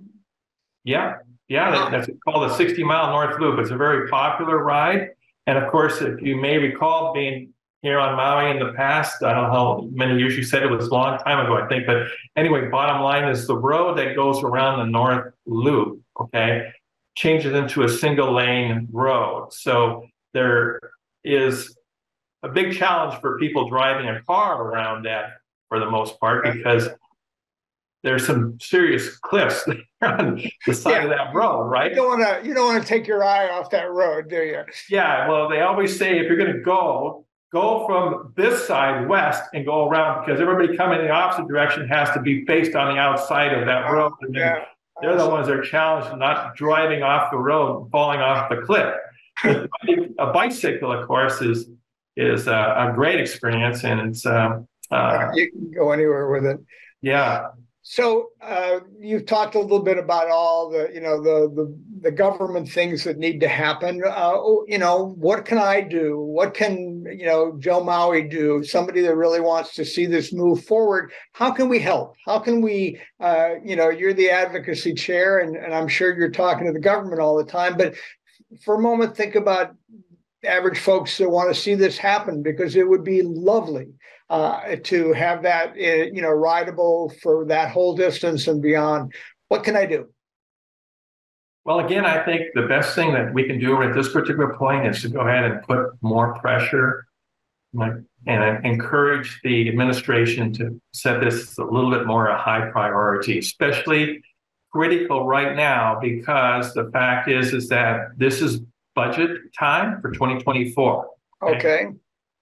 Yeah, 0.86 1.16
yeah, 1.48 1.90
that's 1.90 2.10
called 2.24 2.50
the 2.50 2.56
60 2.56 2.84
mile 2.84 3.12
North 3.12 3.40
Loop. 3.40 3.60
It's 3.60 3.72
a 3.72 3.78
very 3.78 4.10
popular 4.10 4.64
ride, 4.64 5.10
and 5.46 5.58
of 5.58 5.70
course, 5.72 6.02
if 6.02 6.22
you 6.22 6.38
may 6.38 6.58
recall 6.58 7.14
being 7.14 7.53
here 7.84 8.00
on 8.00 8.16
Maui 8.16 8.50
in 8.50 8.60
the 8.60 8.74
past, 8.74 9.22
I 9.22 9.34
don't 9.34 9.44
know 9.44 9.52
how 9.52 9.90
many 9.92 10.18
years 10.18 10.38
you 10.38 10.44
said 10.44 10.64
it 10.64 10.72
was 10.72 10.88
a 10.88 10.92
long 10.92 11.20
time 11.20 11.46
ago, 11.46 11.58
I 11.58 11.68
think, 11.68 11.86
but 11.86 12.08
anyway, 12.38 12.70
bottom 12.70 13.02
line 13.02 13.28
is 13.30 13.46
the 13.46 13.58
road 13.58 13.98
that 13.98 14.16
goes 14.16 14.42
around 14.42 14.80
the 14.80 14.86
North 14.86 15.34
Loop. 15.46 16.02
Okay, 16.20 16.72
changes 17.16 17.54
into 17.54 17.84
a 17.84 17.90
single 17.90 18.34
lane 18.34 18.88
road. 18.92 19.50
So 19.52 20.06
there 20.34 20.80
is 21.24 21.76
a 22.44 22.50
big 22.50 22.74
challenge 22.74 23.20
for 23.20 23.38
people 23.38 23.70
driving 23.70 24.08
a 24.08 24.22
car 24.24 24.64
around 24.64 25.04
that 25.04 25.26
for 25.68 25.80
the 25.80 25.90
most 25.90 26.20
part 26.20 26.46
because 26.54 26.88
there's 28.04 28.26
some 28.26 28.58
serious 28.62 29.18
cliffs 29.18 29.66
on 30.02 30.42
the 30.66 30.74
side 30.74 30.92
yeah. 30.92 31.04
of 31.04 31.10
that 31.10 31.34
road, 31.34 31.64
right? 31.64 31.92
You 31.92 31.98
don't 31.98 32.20
want 32.20 32.44
to 32.44 32.48
you 32.48 32.54
don't 32.54 32.74
want 32.74 32.82
to 32.82 32.88
take 32.88 33.08
your 33.08 33.24
eye 33.24 33.50
off 33.50 33.70
that 33.72 33.92
road, 33.92 34.30
do 34.30 34.44
you? 34.44 34.62
Yeah, 34.90 35.28
well, 35.28 35.50
they 35.50 35.62
always 35.62 35.98
say 35.98 36.20
if 36.20 36.28
you're 36.28 36.38
going 36.38 36.54
to 36.54 36.62
go, 36.62 37.23
go 37.54 37.86
from 37.86 38.34
this 38.36 38.68
side 38.68 39.08
west 39.08 39.44
and 39.54 39.66
go 39.66 39.88
around 39.88 40.26
because 40.26 40.42
everybody 40.42 40.76
coming 40.76 41.00
in 41.00 41.06
the 41.06 41.12
opposite 41.12 41.48
direction 41.48 41.88
has 41.88 42.10
to 42.12 42.20
be 42.20 42.44
faced 42.46 42.76
on 42.76 42.94
the 42.94 43.00
outside 43.00 43.54
of 43.54 43.66
that 43.68 43.90
road. 43.90 44.14
And 44.22 44.36
then 44.36 44.42
yeah. 44.42 44.66
They're 45.02 45.18
the 45.18 45.28
ones 45.28 45.48
that 45.48 45.58
are 45.58 45.64
challenged 45.64 46.18
not 46.18 46.56
driving 46.56 47.04
off 47.04 47.32
the 47.32 47.38
road, 47.38 47.90
falling 47.92 48.22
off 48.22 48.50
the 48.50 48.58
cliff. 48.58 48.94
a 49.44 50.32
bicycle, 50.32 50.92
of 50.92 51.08
course, 51.08 51.42
is 51.42 51.70
is 52.16 52.48
a, 52.48 52.52
a 52.52 52.92
great 52.94 53.20
experience, 53.20 53.84
and 53.84 54.00
it's 54.00 54.26
um, 54.26 54.68
uh, 54.92 55.32
you 55.34 55.52
can 55.52 55.72
go 55.72 55.92
anywhere 55.92 56.30
with 56.30 56.46
it. 56.46 56.60
Yeah, 57.02 57.48
so 57.86 58.30
uh, 58.42 58.80
you've 58.98 59.26
talked 59.26 59.56
a 59.56 59.60
little 59.60 59.84
bit 59.84 59.98
about 59.98 60.30
all 60.30 60.70
the, 60.70 60.90
you 60.94 61.02
know, 61.02 61.22
the 61.22 61.54
the, 61.54 61.78
the 62.00 62.12
government 62.12 62.70
things 62.70 63.04
that 63.04 63.18
need 63.18 63.42
to 63.42 63.50
happen. 63.50 64.02
Uh, 64.06 64.40
you 64.68 64.78
know, 64.78 65.14
what 65.18 65.44
can 65.44 65.58
I 65.58 65.82
do? 65.82 66.18
What 66.18 66.54
can 66.54 67.04
you 67.06 67.26
know 67.26 67.58
Joe 67.60 67.84
Maui 67.84 68.24
do? 68.24 68.64
Somebody 68.64 69.02
that 69.02 69.18
really 69.18 69.42
wants 69.42 69.76
to 69.76 69.84
see 69.84 70.06
this 70.06 70.32
move 70.32 70.64
forward. 70.64 71.12
How 71.34 71.52
can 71.52 71.68
we 71.68 71.78
help? 71.78 72.16
How 72.26 72.40
can 72.40 72.62
we? 72.62 73.02
Uh, 73.20 73.56
you 73.66 73.76
know, 73.76 73.90
you're 73.90 74.14
the 74.14 74.30
advocacy 74.30 74.94
chair, 74.94 75.40
and, 75.40 75.58
and 75.58 75.74
I'm 75.74 75.90
sure 75.90 76.18
you're 76.18 76.32
talking 76.32 76.66
to 76.66 76.74
the 76.74 76.80
government 76.80 77.20
all 77.20 77.36
the 77.36 77.52
time. 77.52 77.76
But 77.76 77.96
for 78.64 78.76
a 78.76 78.82
moment, 78.82 79.18
think 79.18 79.36
about 79.36 79.76
average 80.46 80.80
folks 80.80 81.18
that 81.18 81.30
want 81.30 81.54
to 81.54 81.62
see 81.62 81.76
this 81.76 81.98
happen 81.98 82.42
because 82.42 82.78
it 82.78 82.88
would 82.88 83.04
be 83.04 83.24
lovely 83.24 83.88
uh, 84.34 84.76
to 84.84 85.14
have 85.14 85.44
that, 85.44 85.74
uh, 85.78 86.06
you 86.12 86.20
know, 86.20 86.32
rideable 86.32 87.14
for 87.22 87.46
that 87.46 87.70
whole 87.70 87.96
distance 87.96 88.48
and 88.48 88.64
beyond. 88.64 89.14
What 89.50 89.64
can 89.64 89.76
I 89.76 89.86
do? 89.86 90.10
Well, 91.66 91.82
again, 91.82 92.04
I 92.04 92.26
think 92.26 92.48
the 92.56 92.64
best 92.64 92.96
thing 92.96 93.14
that 93.14 93.32
we 93.32 93.44
can 93.44 93.60
do 93.60 93.80
at 93.84 93.94
this 93.94 94.12
particular 94.12 94.56
point 94.56 94.88
is 94.88 95.04
to 95.04 95.10
go 95.10 95.20
ahead 95.20 95.44
and 95.44 95.62
put 95.62 95.92
more 96.02 96.34
pressure 96.40 97.06
and 97.76 98.66
encourage 98.66 99.40
the 99.44 99.70
administration 99.70 100.52
to 100.54 100.82
set 100.94 101.22
this 101.22 101.56
a 101.60 101.64
little 101.64 101.92
bit 101.92 102.08
more 102.08 102.28
a 102.28 102.38
high 102.38 102.72
priority, 102.72 103.38
especially 103.38 104.24
critical 104.72 105.28
right 105.28 105.56
now 105.56 106.00
because 106.02 106.74
the 106.74 106.90
fact 106.92 107.30
is 107.30 107.54
is 107.54 107.70
that 107.70 108.18
this 108.18 108.42
is 108.42 108.62
budget 108.96 109.38
time 109.58 110.02
for 110.02 110.10
2024. 110.10 111.08
Okay. 111.44 111.56
okay 111.56 111.88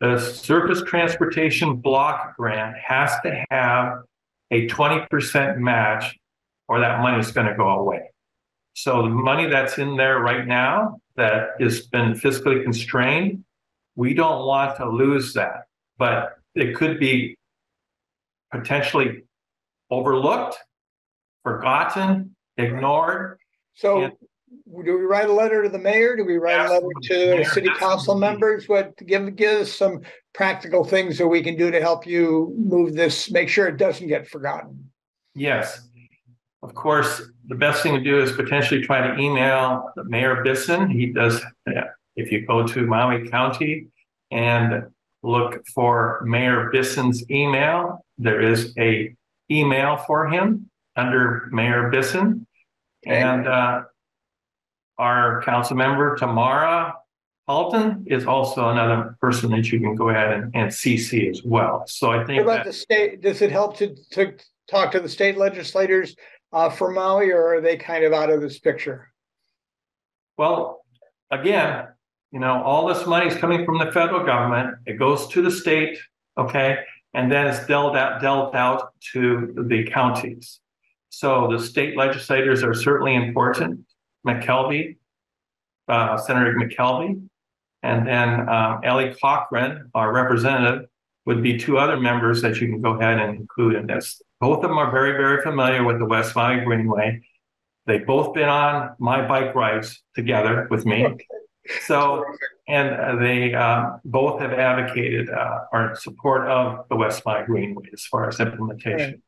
the 0.02 0.18
surface 0.18 0.82
transportation 0.82 1.76
block 1.76 2.36
grant 2.36 2.76
has 2.76 3.12
to 3.24 3.46
have 3.52 4.02
a 4.50 4.68
20% 4.68 5.58
match 5.58 6.18
or 6.68 6.80
that 6.80 7.02
money 7.02 7.20
is 7.20 7.32
going 7.32 7.46
to 7.46 7.54
go 7.54 7.70
away. 7.70 8.10
So 8.74 9.04
the 9.04 9.10
money 9.10 9.48
that's 9.48 9.78
in 9.78 9.96
there 9.98 10.20
right 10.20 10.48
now 10.48 11.00
that 11.18 11.50
has 11.60 11.86
been 11.86 12.14
fiscally 12.14 12.64
constrained, 12.64 13.44
we 13.96 14.16
don't 14.16 14.48
want 14.48 14.76
to 14.78 14.90
lose 14.90 15.34
that. 15.36 15.66
But 16.00 16.40
it 16.56 16.76
could 16.76 17.00
be 17.00 17.38
potentially 18.52 19.24
overlooked, 19.92 20.58
forgotten, 21.44 22.36
ignored. 22.58 23.38
So 23.76 24.10
do 24.52 24.98
we 24.98 25.04
write 25.04 25.30
a 25.30 25.34
letter 25.34 25.64
to 25.64 25.70
the 25.70 25.80
mayor? 25.80 26.16
Do 26.16 26.26
we 26.26 26.38
write 26.38 26.66
a 26.66 26.74
letter 26.74 26.88
to 27.04 27.46
city 27.46 27.70
council 27.78 28.16
members? 28.16 28.68
What 28.68 28.96
give 29.06 29.36
give 29.36 29.62
us 29.62 29.72
some 29.72 30.02
practical 30.34 30.84
things 30.84 31.18
that 31.18 31.28
we 31.28 31.42
can 31.44 31.58
do 31.58 31.72
to 31.72 31.82
help 31.82 32.06
you 32.06 32.54
move 32.58 32.94
this, 32.94 33.32
make 33.32 33.50
sure 33.50 33.68
it 33.68 33.78
doesn't 33.78 34.08
get 34.08 34.28
forgotten. 34.28 34.90
Yes, 35.36 35.90
of 36.64 36.74
course. 36.74 37.22
The 37.48 37.56
best 37.56 37.84
thing 37.84 37.96
to 37.96 38.02
do 38.02 38.22
is 38.22 38.32
potentially 38.32 38.82
try 38.82 39.06
to 39.06 39.18
email 39.20 39.92
the 39.96 40.04
Mayor 40.06 40.44
Bissen. 40.44 40.90
He 40.90 41.08
does. 41.08 41.42
If 42.16 42.32
you 42.32 42.46
go 42.46 42.66
to 42.68 42.86
Maui 42.86 43.28
County 43.30 43.88
and 44.32 44.84
look 45.24 45.66
for 45.74 46.22
Mayor 46.26 46.70
Bissen's 46.72 47.30
email, 47.30 48.06
there 48.18 48.42
is 48.42 48.74
a 48.78 49.16
email 49.50 49.98
for 49.98 50.28
him 50.28 50.70
under 50.96 51.50
Mayor 51.52 51.90
Bissen, 51.90 52.46
okay. 53.06 53.22
and. 53.22 53.48
Uh, 53.48 53.84
our 55.02 55.42
council 55.44 55.76
member 55.76 56.16
Tamara 56.16 56.94
Paltin 57.50 58.04
is 58.06 58.26
also 58.26 58.70
another 58.70 59.18
person 59.20 59.50
that 59.52 59.72
you 59.72 59.80
can 59.80 59.96
go 59.96 60.10
ahead 60.10 60.32
and, 60.32 60.56
and 60.56 60.72
CC 60.72 61.30
as 61.30 61.42
well. 61.44 61.84
So 61.88 62.12
I 62.12 62.18
What 62.18 62.28
think 62.28 62.44
about 62.44 62.58
that, 62.58 62.66
the 62.68 62.74
state? 62.74 63.22
Does 63.22 63.42
it 63.42 63.52
help 63.52 63.76
to, 63.78 63.96
to 64.12 64.34
talk 64.70 64.92
to 64.92 65.00
the 65.00 65.10
state 65.10 65.38
legislators 65.38 66.16
uh, 66.54 66.70
for 66.70 66.92
Maui, 66.92 67.32
or 67.32 67.56
are 67.56 67.62
they 67.62 67.78
kind 67.78 68.04
of 68.06 68.14
out 68.14 68.30
of 68.30 68.42
this 68.42 68.60
picture? 68.60 69.12
well, 70.38 70.84
again, 71.30 71.88
you 72.32 72.40
know, 72.40 72.64
all 72.64 72.88
this 72.88 73.06
money 73.06 73.28
is 73.28 73.36
coming 73.36 73.66
from 73.66 73.78
the 73.78 73.92
federal 73.92 74.26
government. 74.26 74.76
It 74.88 74.98
goes 74.98 75.28
to 75.28 75.42
the 75.42 75.52
state, 75.52 76.00
okay, 76.38 76.78
and 77.14 77.32
then 77.32 77.46
it's 77.48 77.66
dealt 77.68 77.96
out 77.96 78.22
dealt 78.22 78.56
out 78.56 78.94
to 79.14 79.54
the 79.70 79.84
counties. 79.92 80.60
So 81.10 81.50
the 81.52 81.60
state 81.60 81.98
legislators 81.98 82.64
are 82.64 82.74
certainly 82.74 83.16
important. 83.16 83.82
McKelvey, 84.26 84.98
uh, 85.88 86.18
Senator 86.18 86.56
McKelvey, 86.56 87.28
and 87.84 88.08
then 88.08 88.48
um, 88.50 88.82
Ellie 88.84 89.16
Cochran, 89.22 89.90
our 89.94 90.14
representative, 90.14 90.88
would 91.26 91.44
be 91.44 91.58
two 91.58 91.78
other 91.78 91.98
members 91.98 92.42
that 92.42 92.60
you 92.60 92.68
can 92.68 92.82
go 92.82 92.98
ahead 92.98 93.20
and 93.20 93.40
include 93.40 93.76
in 93.76 93.88
this. 93.88 94.22
Both 94.40 94.64
of 94.64 94.70
them 94.70 94.78
are 94.78 94.92
very, 94.92 95.12
very 95.12 95.42
familiar 95.42 95.84
with 95.84 96.00
the 96.00 96.06
West 96.06 96.34
Valley 96.34 96.64
Greenway. 96.64 97.22
They've 97.86 98.06
both 98.06 98.34
been 98.34 98.50
on 98.50 98.96
my 99.00 99.28
bike 99.28 99.54
rides 99.56 100.02
together 100.16 100.68
with 100.70 100.86
me. 100.86 101.08
So, 101.86 102.26
and 102.68 102.90
uh, 102.90 103.16
they 103.18 103.54
uh, 103.54 103.98
both 104.04 104.42
have 104.42 104.52
advocated 104.52 105.30
uh, 105.30 105.60
or 105.72 105.96
support 105.96 106.48
of 106.48 106.88
the 106.90 106.96
West 106.96 107.24
Valley 107.24 107.46
Greenway 107.46 107.86
as 107.94 108.04
far 108.04 108.28
as 108.28 108.40
implementation. 108.40 109.22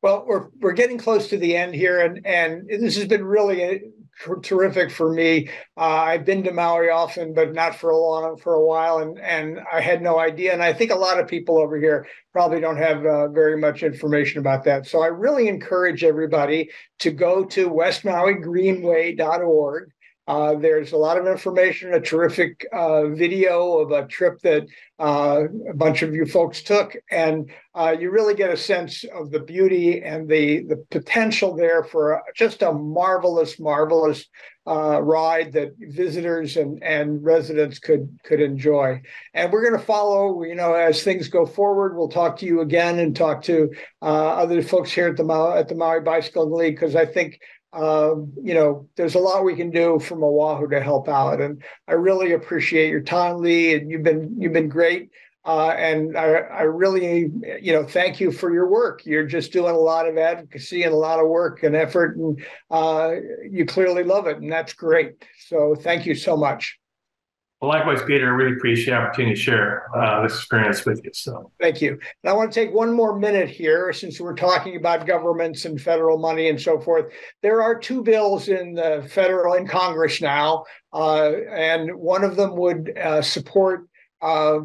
Well, 0.00 0.24
we're 0.24 0.50
we're 0.60 0.72
getting 0.72 0.98
close 0.98 1.28
to 1.30 1.36
the 1.36 1.56
end 1.56 1.74
here, 1.74 2.00
and 2.00 2.24
and 2.24 2.68
this 2.68 2.96
has 2.96 3.06
been 3.06 3.24
really 3.24 3.82
terrific 4.42 4.90
for 4.90 5.12
me. 5.12 5.48
Uh, 5.76 5.80
I've 5.80 6.24
been 6.24 6.42
to 6.44 6.52
Maui 6.52 6.90
often, 6.90 7.34
but 7.34 7.52
not 7.52 7.76
for 7.76 7.90
a 7.90 7.96
long 7.96 8.36
for 8.36 8.54
a 8.54 8.64
while, 8.64 8.98
and 8.98 9.18
and 9.18 9.60
I 9.72 9.80
had 9.80 10.02
no 10.02 10.18
idea. 10.18 10.52
And 10.52 10.62
I 10.62 10.72
think 10.72 10.90
a 10.90 10.96
lot 10.96 11.18
of 11.18 11.28
people 11.28 11.58
over 11.58 11.78
here 11.78 12.06
probably 12.32 12.60
don't 12.60 12.76
have 12.76 13.04
uh, 13.04 13.28
very 13.28 13.56
much 13.56 13.82
information 13.82 14.38
about 14.38 14.64
that. 14.64 14.86
So 14.86 15.02
I 15.02 15.08
really 15.08 15.48
encourage 15.48 16.04
everybody 16.04 16.70
to 17.00 17.10
go 17.10 17.44
to 17.46 17.70
westmauigreenway.org. 17.70 19.90
Uh, 20.26 20.54
there's 20.54 20.92
a 20.92 20.96
lot 20.96 21.18
of 21.18 21.26
information, 21.26 21.92
a 21.92 22.00
terrific 22.00 22.66
uh, 22.72 23.08
video 23.08 23.78
of 23.78 23.90
a 23.90 24.06
trip 24.06 24.40
that 24.40 24.66
uh, 24.98 25.42
a 25.68 25.74
bunch 25.74 26.00
of 26.00 26.14
you 26.14 26.24
folks 26.24 26.62
took, 26.62 26.96
and 27.10 27.50
uh, 27.74 27.94
you 27.98 28.10
really 28.10 28.34
get 28.34 28.50
a 28.50 28.56
sense 28.56 29.04
of 29.04 29.30
the 29.30 29.40
beauty 29.40 30.02
and 30.02 30.26
the 30.28 30.64
the 30.64 30.76
potential 30.90 31.54
there 31.54 31.84
for 31.84 32.22
just 32.34 32.62
a 32.62 32.72
marvelous, 32.72 33.60
marvelous 33.60 34.24
uh, 34.66 34.98
ride 35.02 35.52
that 35.52 35.74
visitors 35.78 36.56
and 36.56 36.82
and 36.82 37.22
residents 37.22 37.78
could 37.78 38.08
could 38.24 38.40
enjoy. 38.40 39.02
And 39.34 39.52
we're 39.52 39.68
going 39.68 39.78
to 39.78 39.86
follow, 39.86 40.42
you 40.42 40.54
know, 40.54 40.72
as 40.72 41.02
things 41.02 41.28
go 41.28 41.44
forward. 41.44 41.96
We'll 41.96 42.08
talk 42.08 42.38
to 42.38 42.46
you 42.46 42.62
again 42.62 42.98
and 42.98 43.14
talk 43.14 43.42
to 43.42 43.70
uh, 44.00 44.06
other 44.06 44.62
folks 44.62 44.90
here 44.90 45.08
at 45.08 45.18
the 45.18 45.24
Maui, 45.24 45.58
at 45.58 45.68
the 45.68 45.74
Maui 45.74 46.00
Bicycle 46.00 46.50
League 46.50 46.76
because 46.76 46.96
I 46.96 47.04
think 47.04 47.40
um, 47.74 48.32
you 48.42 48.54
know, 48.54 48.88
there's 48.96 49.16
a 49.16 49.18
lot 49.18 49.44
we 49.44 49.56
can 49.56 49.70
do 49.70 49.98
from 49.98 50.22
Oahu 50.22 50.68
to 50.68 50.80
help 50.80 51.08
out. 51.08 51.40
And 51.40 51.62
I 51.88 51.92
really 51.92 52.32
appreciate 52.32 52.90
your 52.90 53.02
time, 53.02 53.38
Lee, 53.38 53.74
and 53.74 53.90
you've 53.90 54.02
been 54.02 54.36
you've 54.38 54.52
been 54.52 54.68
great. 54.68 55.10
Uh, 55.46 55.70
and 55.70 56.16
I, 56.16 56.24
I 56.36 56.62
really, 56.62 57.30
you 57.60 57.72
know, 57.74 57.84
thank 57.84 58.18
you 58.18 58.32
for 58.32 58.54
your 58.54 58.66
work. 58.66 59.04
You're 59.04 59.26
just 59.26 59.52
doing 59.52 59.74
a 59.74 59.78
lot 59.78 60.08
of 60.08 60.16
advocacy 60.16 60.84
and 60.84 60.94
a 60.94 60.96
lot 60.96 61.20
of 61.20 61.28
work 61.28 61.62
and 61.62 61.76
effort, 61.76 62.16
and 62.16 62.42
uh, 62.70 63.16
you 63.50 63.66
clearly 63.66 64.04
love 64.04 64.26
it, 64.26 64.38
and 64.38 64.50
that's 64.50 64.72
great. 64.72 65.22
So 65.48 65.74
thank 65.74 66.06
you 66.06 66.14
so 66.14 66.36
much. 66.36 66.78
Well, 67.64 67.72
likewise, 67.72 68.02
Peter, 68.06 68.26
I 68.26 68.28
really 68.28 68.56
appreciate 68.56 68.92
the 68.92 69.00
opportunity 69.00 69.34
to 69.34 69.40
share 69.40 69.88
uh, 69.96 70.22
this 70.22 70.34
experience 70.34 70.84
with 70.84 71.00
you. 71.02 71.10
So, 71.14 71.50
Thank 71.58 71.80
you. 71.80 71.92
And 71.92 72.30
I 72.30 72.34
want 72.34 72.52
to 72.52 72.60
take 72.60 72.74
one 72.74 72.92
more 72.92 73.18
minute 73.18 73.48
here 73.48 73.90
since 73.94 74.20
we're 74.20 74.34
talking 74.34 74.76
about 74.76 75.06
governments 75.06 75.64
and 75.64 75.80
federal 75.80 76.18
money 76.18 76.50
and 76.50 76.60
so 76.60 76.78
forth. 76.78 77.10
There 77.40 77.62
are 77.62 77.78
two 77.78 78.02
bills 78.02 78.48
in 78.48 78.74
the 78.74 79.02
federal 79.08 79.54
in 79.54 79.66
Congress 79.66 80.20
now, 80.20 80.64
uh, 80.92 81.30
and 81.50 81.94
one 81.94 82.22
of 82.22 82.36
them 82.36 82.54
would 82.54 82.98
uh, 82.98 83.22
support 83.22 83.88
uh, 84.20 84.58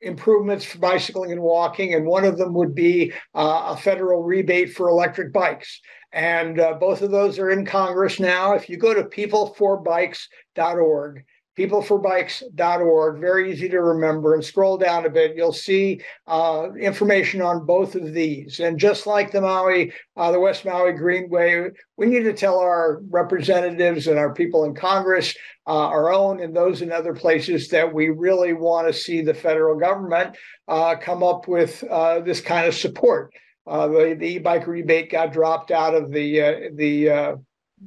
improvements 0.00 0.64
for 0.64 0.78
bicycling 0.78 1.32
and 1.32 1.42
walking, 1.42 1.92
and 1.92 2.06
one 2.06 2.24
of 2.24 2.38
them 2.38 2.54
would 2.54 2.74
be 2.74 3.12
uh, 3.34 3.74
a 3.74 3.76
federal 3.76 4.22
rebate 4.22 4.72
for 4.72 4.88
electric 4.88 5.34
bikes. 5.34 5.82
And 6.12 6.60
uh, 6.60 6.78
both 6.80 7.02
of 7.02 7.10
those 7.10 7.38
are 7.38 7.50
in 7.50 7.66
Congress 7.66 8.18
now. 8.18 8.54
If 8.54 8.70
you 8.70 8.78
go 8.78 8.94
to 8.94 9.02
peopleforbikes.org, 9.02 11.24
peopleforbikes.org, 11.56 13.20
very 13.20 13.50
easy 13.50 13.68
to 13.68 13.80
remember, 13.80 14.34
and 14.34 14.44
scroll 14.44 14.76
down 14.76 15.06
a 15.06 15.10
bit, 15.10 15.34
you'll 15.34 15.52
see 15.52 16.02
uh, 16.26 16.68
information 16.78 17.40
on 17.40 17.64
both 17.64 17.94
of 17.94 18.12
these. 18.12 18.60
And 18.60 18.78
just 18.78 19.06
like 19.06 19.32
the 19.32 19.40
Maui, 19.40 19.92
uh, 20.16 20.30
the 20.32 20.40
West 20.40 20.66
Maui 20.66 20.92
Greenway, 20.92 21.70
we 21.96 22.06
need 22.06 22.24
to 22.24 22.34
tell 22.34 22.58
our 22.58 23.00
representatives 23.08 24.06
and 24.06 24.18
our 24.18 24.34
people 24.34 24.64
in 24.64 24.74
Congress, 24.74 25.34
uh, 25.66 25.88
our 25.88 26.12
own 26.12 26.40
and 26.40 26.54
those 26.54 26.82
in 26.82 26.92
other 26.92 27.14
places, 27.14 27.68
that 27.68 27.92
we 27.92 28.10
really 28.10 28.52
want 28.52 28.86
to 28.86 28.92
see 28.92 29.22
the 29.22 29.34
federal 29.34 29.78
government 29.78 30.36
uh, 30.68 30.94
come 30.94 31.22
up 31.22 31.48
with 31.48 31.82
uh, 31.84 32.20
this 32.20 32.40
kind 32.40 32.66
of 32.66 32.74
support. 32.74 33.32
Uh, 33.66 33.88
the, 33.88 34.24
e-bike 34.24 34.66
rebate 34.66 35.10
got 35.10 35.32
dropped 35.32 35.72
out 35.72 35.94
of 35.94 36.12
the 36.12 36.70
the 36.74 37.36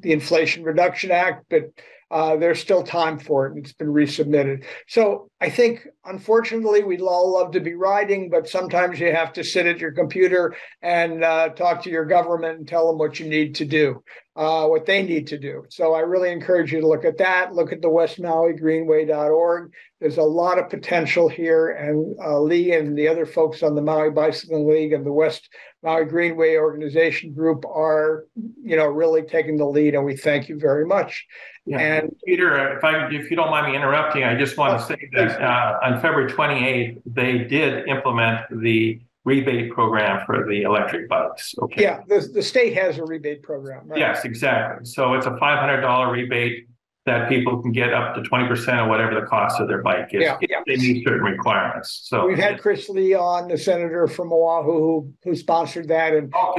the 0.02 0.12
Inflation 0.12 0.64
Reduction 0.64 1.10
Act, 1.10 1.46
but 1.50 1.72
uh, 2.12 2.36
there's 2.38 2.60
still 2.60 2.84
time 2.84 3.20
for 3.20 3.46
it 3.46 3.54
and 3.54 3.64
it's 3.64 3.74
been 3.74 3.94
resubmitted. 3.94 4.66
So 4.88 5.30
I 5.40 5.50
think, 5.50 5.88
unfortunately, 6.06 6.84
we'd 6.84 7.02
all 7.02 7.34
love 7.34 7.52
to 7.52 7.60
be 7.60 7.76
riding, 7.76 8.30
but 8.30 8.50
sometimes 8.50 9.00
you 9.00 9.12
have 9.14 9.34
to 9.34 9.44
sit 9.44 9.68
at 9.68 9.80
your 9.80 9.92
computer 9.92 10.56
and 10.82 11.24
uh, 11.24 11.50
talk 11.50 11.84
to 11.84 11.90
your 11.90 12.06
government 12.06 12.60
and 12.60 12.68
tell 12.68 12.88
them 12.88 12.98
what 12.98 13.20
you 13.20 13.30
need 13.30 13.56
to 13.56 13.66
do, 13.66 14.04
uh, 14.40 14.66
what 14.66 14.86
they 14.86 15.04
need 15.04 15.28
to 15.28 15.38
do. 15.38 15.66
So 15.68 15.94
I 15.94 16.00
really 16.00 16.32
encourage 16.32 16.72
you 16.72 16.80
to 16.80 16.88
look 16.88 17.04
at 17.04 17.18
that. 17.18 17.54
Look 17.54 17.74
at 17.74 17.82
the 17.82 17.90
westmauigreenway.org. 17.90 19.74
There's 20.00 20.18
a 20.18 20.24
lot 20.24 20.58
of 20.58 20.70
potential 20.70 21.28
here, 21.28 21.72
and 21.72 22.16
uh, 22.24 22.40
Lee 22.40 22.72
and 22.72 22.98
the 22.98 23.10
other 23.10 23.26
folks 23.26 23.64
on 23.64 23.76
the 23.76 23.82
Maui 23.82 24.12
Bicycling 24.12 24.70
League 24.70 24.94
and 24.94 25.06
the 25.06 25.12
West 25.12 25.50
Maui 25.84 26.06
Greenway 26.06 26.56
Organization 26.56 27.34
Group 27.34 27.66
are, 27.66 28.28
you 28.64 28.78
know, 28.78 28.86
really 28.86 29.24
taking 29.24 29.58
the 29.58 29.66
lead, 29.66 29.94
and 29.94 30.06
we 30.06 30.16
thank 30.16 30.48
you 30.48 30.58
very 30.58 30.86
much. 30.86 31.28
yeah. 31.66 31.80
and 31.80 32.16
Peter, 32.26 32.78
if 32.78 32.84
I, 32.86 33.10
if 33.12 33.30
you 33.30 33.36
don't 33.36 33.50
mind 33.50 33.70
me 33.70 33.76
interrupting, 33.76 34.24
I 34.24 34.36
just 34.38 34.58
want 34.58 34.80
to 34.80 34.86
say 34.86 35.10
that 35.16 35.42
uh, 35.42 35.80
on 35.84 36.00
February 36.00 36.32
28th, 36.32 37.02
they 37.06 37.40
did 37.40 37.90
implement 37.90 38.46
the 38.62 39.02
rebate 39.30 39.72
program 39.72 40.26
for 40.26 40.46
the 40.50 40.64
electric 40.64 41.08
bikes. 41.08 41.54
Okay. 41.62 41.84
Yeah, 41.84 42.02
the, 42.08 42.20
the 42.34 42.42
state 42.42 42.74
has 42.74 42.98
a 42.98 43.06
rebate 43.06 43.44
program, 43.44 43.88
right? 43.88 44.00
Yes, 44.00 44.26
exactly. 44.26 44.86
So 44.86 45.14
it's 45.14 45.28
a 45.28 45.32
$500 45.32 46.12
rebate 46.12 46.68
that 47.06 47.30
people 47.30 47.62
can 47.62 47.72
get 47.72 47.94
up 47.94 48.14
to 48.16 48.22
20% 48.22 48.84
of 48.84 48.90
whatever 48.90 49.20
the 49.20 49.26
cost 49.26 49.60
of 49.60 49.68
their 49.68 49.82
bike 49.82 50.10
is 50.12 50.22
Yeah, 50.22 50.38
if 50.42 50.50
yeah. 50.50 50.62
they 50.68 50.76
meet 50.76 51.08
certain 51.08 51.24
requirements. 51.24 52.02
So 52.04 52.28
We've 52.28 52.38
had 52.38 52.62
Chris 52.62 52.90
Lee 52.90 53.16
on, 53.16 53.48
the 53.48 53.58
senator 53.58 54.06
from 54.08 54.32
Oahu, 54.32 54.72
who, 54.72 55.14
who 55.24 55.36
sponsored 55.36 55.88
that, 55.88 56.14
and 56.14 56.32
Oh, 56.36 56.54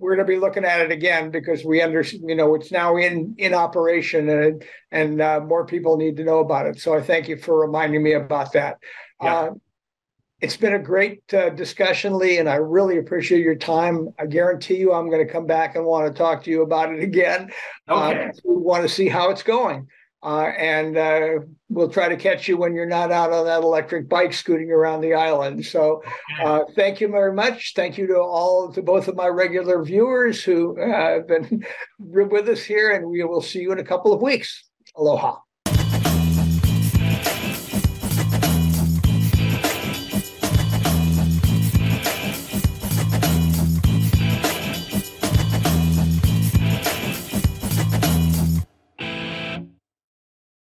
we're 0.00 0.16
going 0.16 0.26
to 0.26 0.32
be 0.32 0.38
looking 0.38 0.64
at 0.64 0.80
it 0.80 0.92
again 0.92 1.30
because 1.30 1.64
we 1.64 1.80
under, 1.82 2.02
you 2.02 2.34
know, 2.34 2.54
it's 2.54 2.70
now 2.70 2.96
in, 2.96 3.34
in 3.38 3.54
operation 3.54 4.28
and, 4.28 4.64
and 4.92 5.20
uh, 5.20 5.40
more 5.40 5.66
people 5.66 5.96
need 5.96 6.16
to 6.18 6.24
know 6.24 6.38
about 6.38 6.66
it. 6.66 6.78
So 6.78 6.94
I 6.94 7.00
thank 7.00 7.28
you 7.28 7.36
for 7.36 7.58
reminding 7.58 8.02
me 8.02 8.12
about 8.12 8.52
that. 8.52 8.78
Yeah. 9.22 9.34
Uh, 9.34 9.50
It's 10.40 10.56
been 10.56 10.74
a 10.74 10.78
great 10.78 11.22
uh, 11.34 11.50
discussion, 11.50 12.16
Lee, 12.16 12.38
and 12.38 12.48
I 12.48 12.54
really 12.54 12.98
appreciate 12.98 13.42
your 13.42 13.54
time. 13.54 14.08
I 14.18 14.26
guarantee 14.26 14.76
you, 14.76 14.92
I'm 14.92 15.10
going 15.10 15.24
to 15.26 15.30
come 15.30 15.46
back 15.46 15.76
and 15.76 15.84
want 15.84 16.06
to 16.06 16.18
talk 16.18 16.42
to 16.44 16.50
you 16.50 16.62
about 16.62 16.94
it 16.94 17.02
again. 17.02 17.50
Okay. 17.88 18.24
Uh, 18.24 18.32
We 18.44 18.56
want 18.56 18.82
to 18.82 18.88
see 18.88 19.08
how 19.08 19.30
it's 19.30 19.42
going. 19.42 19.86
Uh, 20.22 20.52
and 20.58 20.98
uh, 20.98 21.38
we'll 21.70 21.88
try 21.88 22.08
to 22.08 22.16
catch 22.16 22.46
you 22.46 22.56
when 22.56 22.74
you're 22.74 22.84
not 22.86 23.10
out 23.10 23.32
on 23.32 23.46
that 23.46 23.62
electric 23.62 24.06
bike 24.08 24.34
scooting 24.34 24.70
around 24.70 25.00
the 25.00 25.14
island. 25.14 25.64
So 25.64 26.02
uh, 26.42 26.60
thank 26.76 27.00
you 27.00 27.08
very 27.08 27.32
much. 27.32 27.72
Thank 27.74 27.96
you 27.96 28.06
to 28.08 28.18
all, 28.18 28.70
to 28.72 28.82
both 28.82 29.08
of 29.08 29.16
my 29.16 29.28
regular 29.28 29.82
viewers 29.82 30.44
who 30.44 30.78
uh, 30.78 31.14
have 31.14 31.28
been 31.28 31.64
with 31.98 32.48
us 32.48 32.62
here, 32.62 32.92
and 32.92 33.06
we 33.06 33.24
will 33.24 33.40
see 33.40 33.60
you 33.60 33.72
in 33.72 33.78
a 33.78 33.84
couple 33.84 34.12
of 34.12 34.20
weeks. 34.20 34.68
Aloha. 34.96 35.36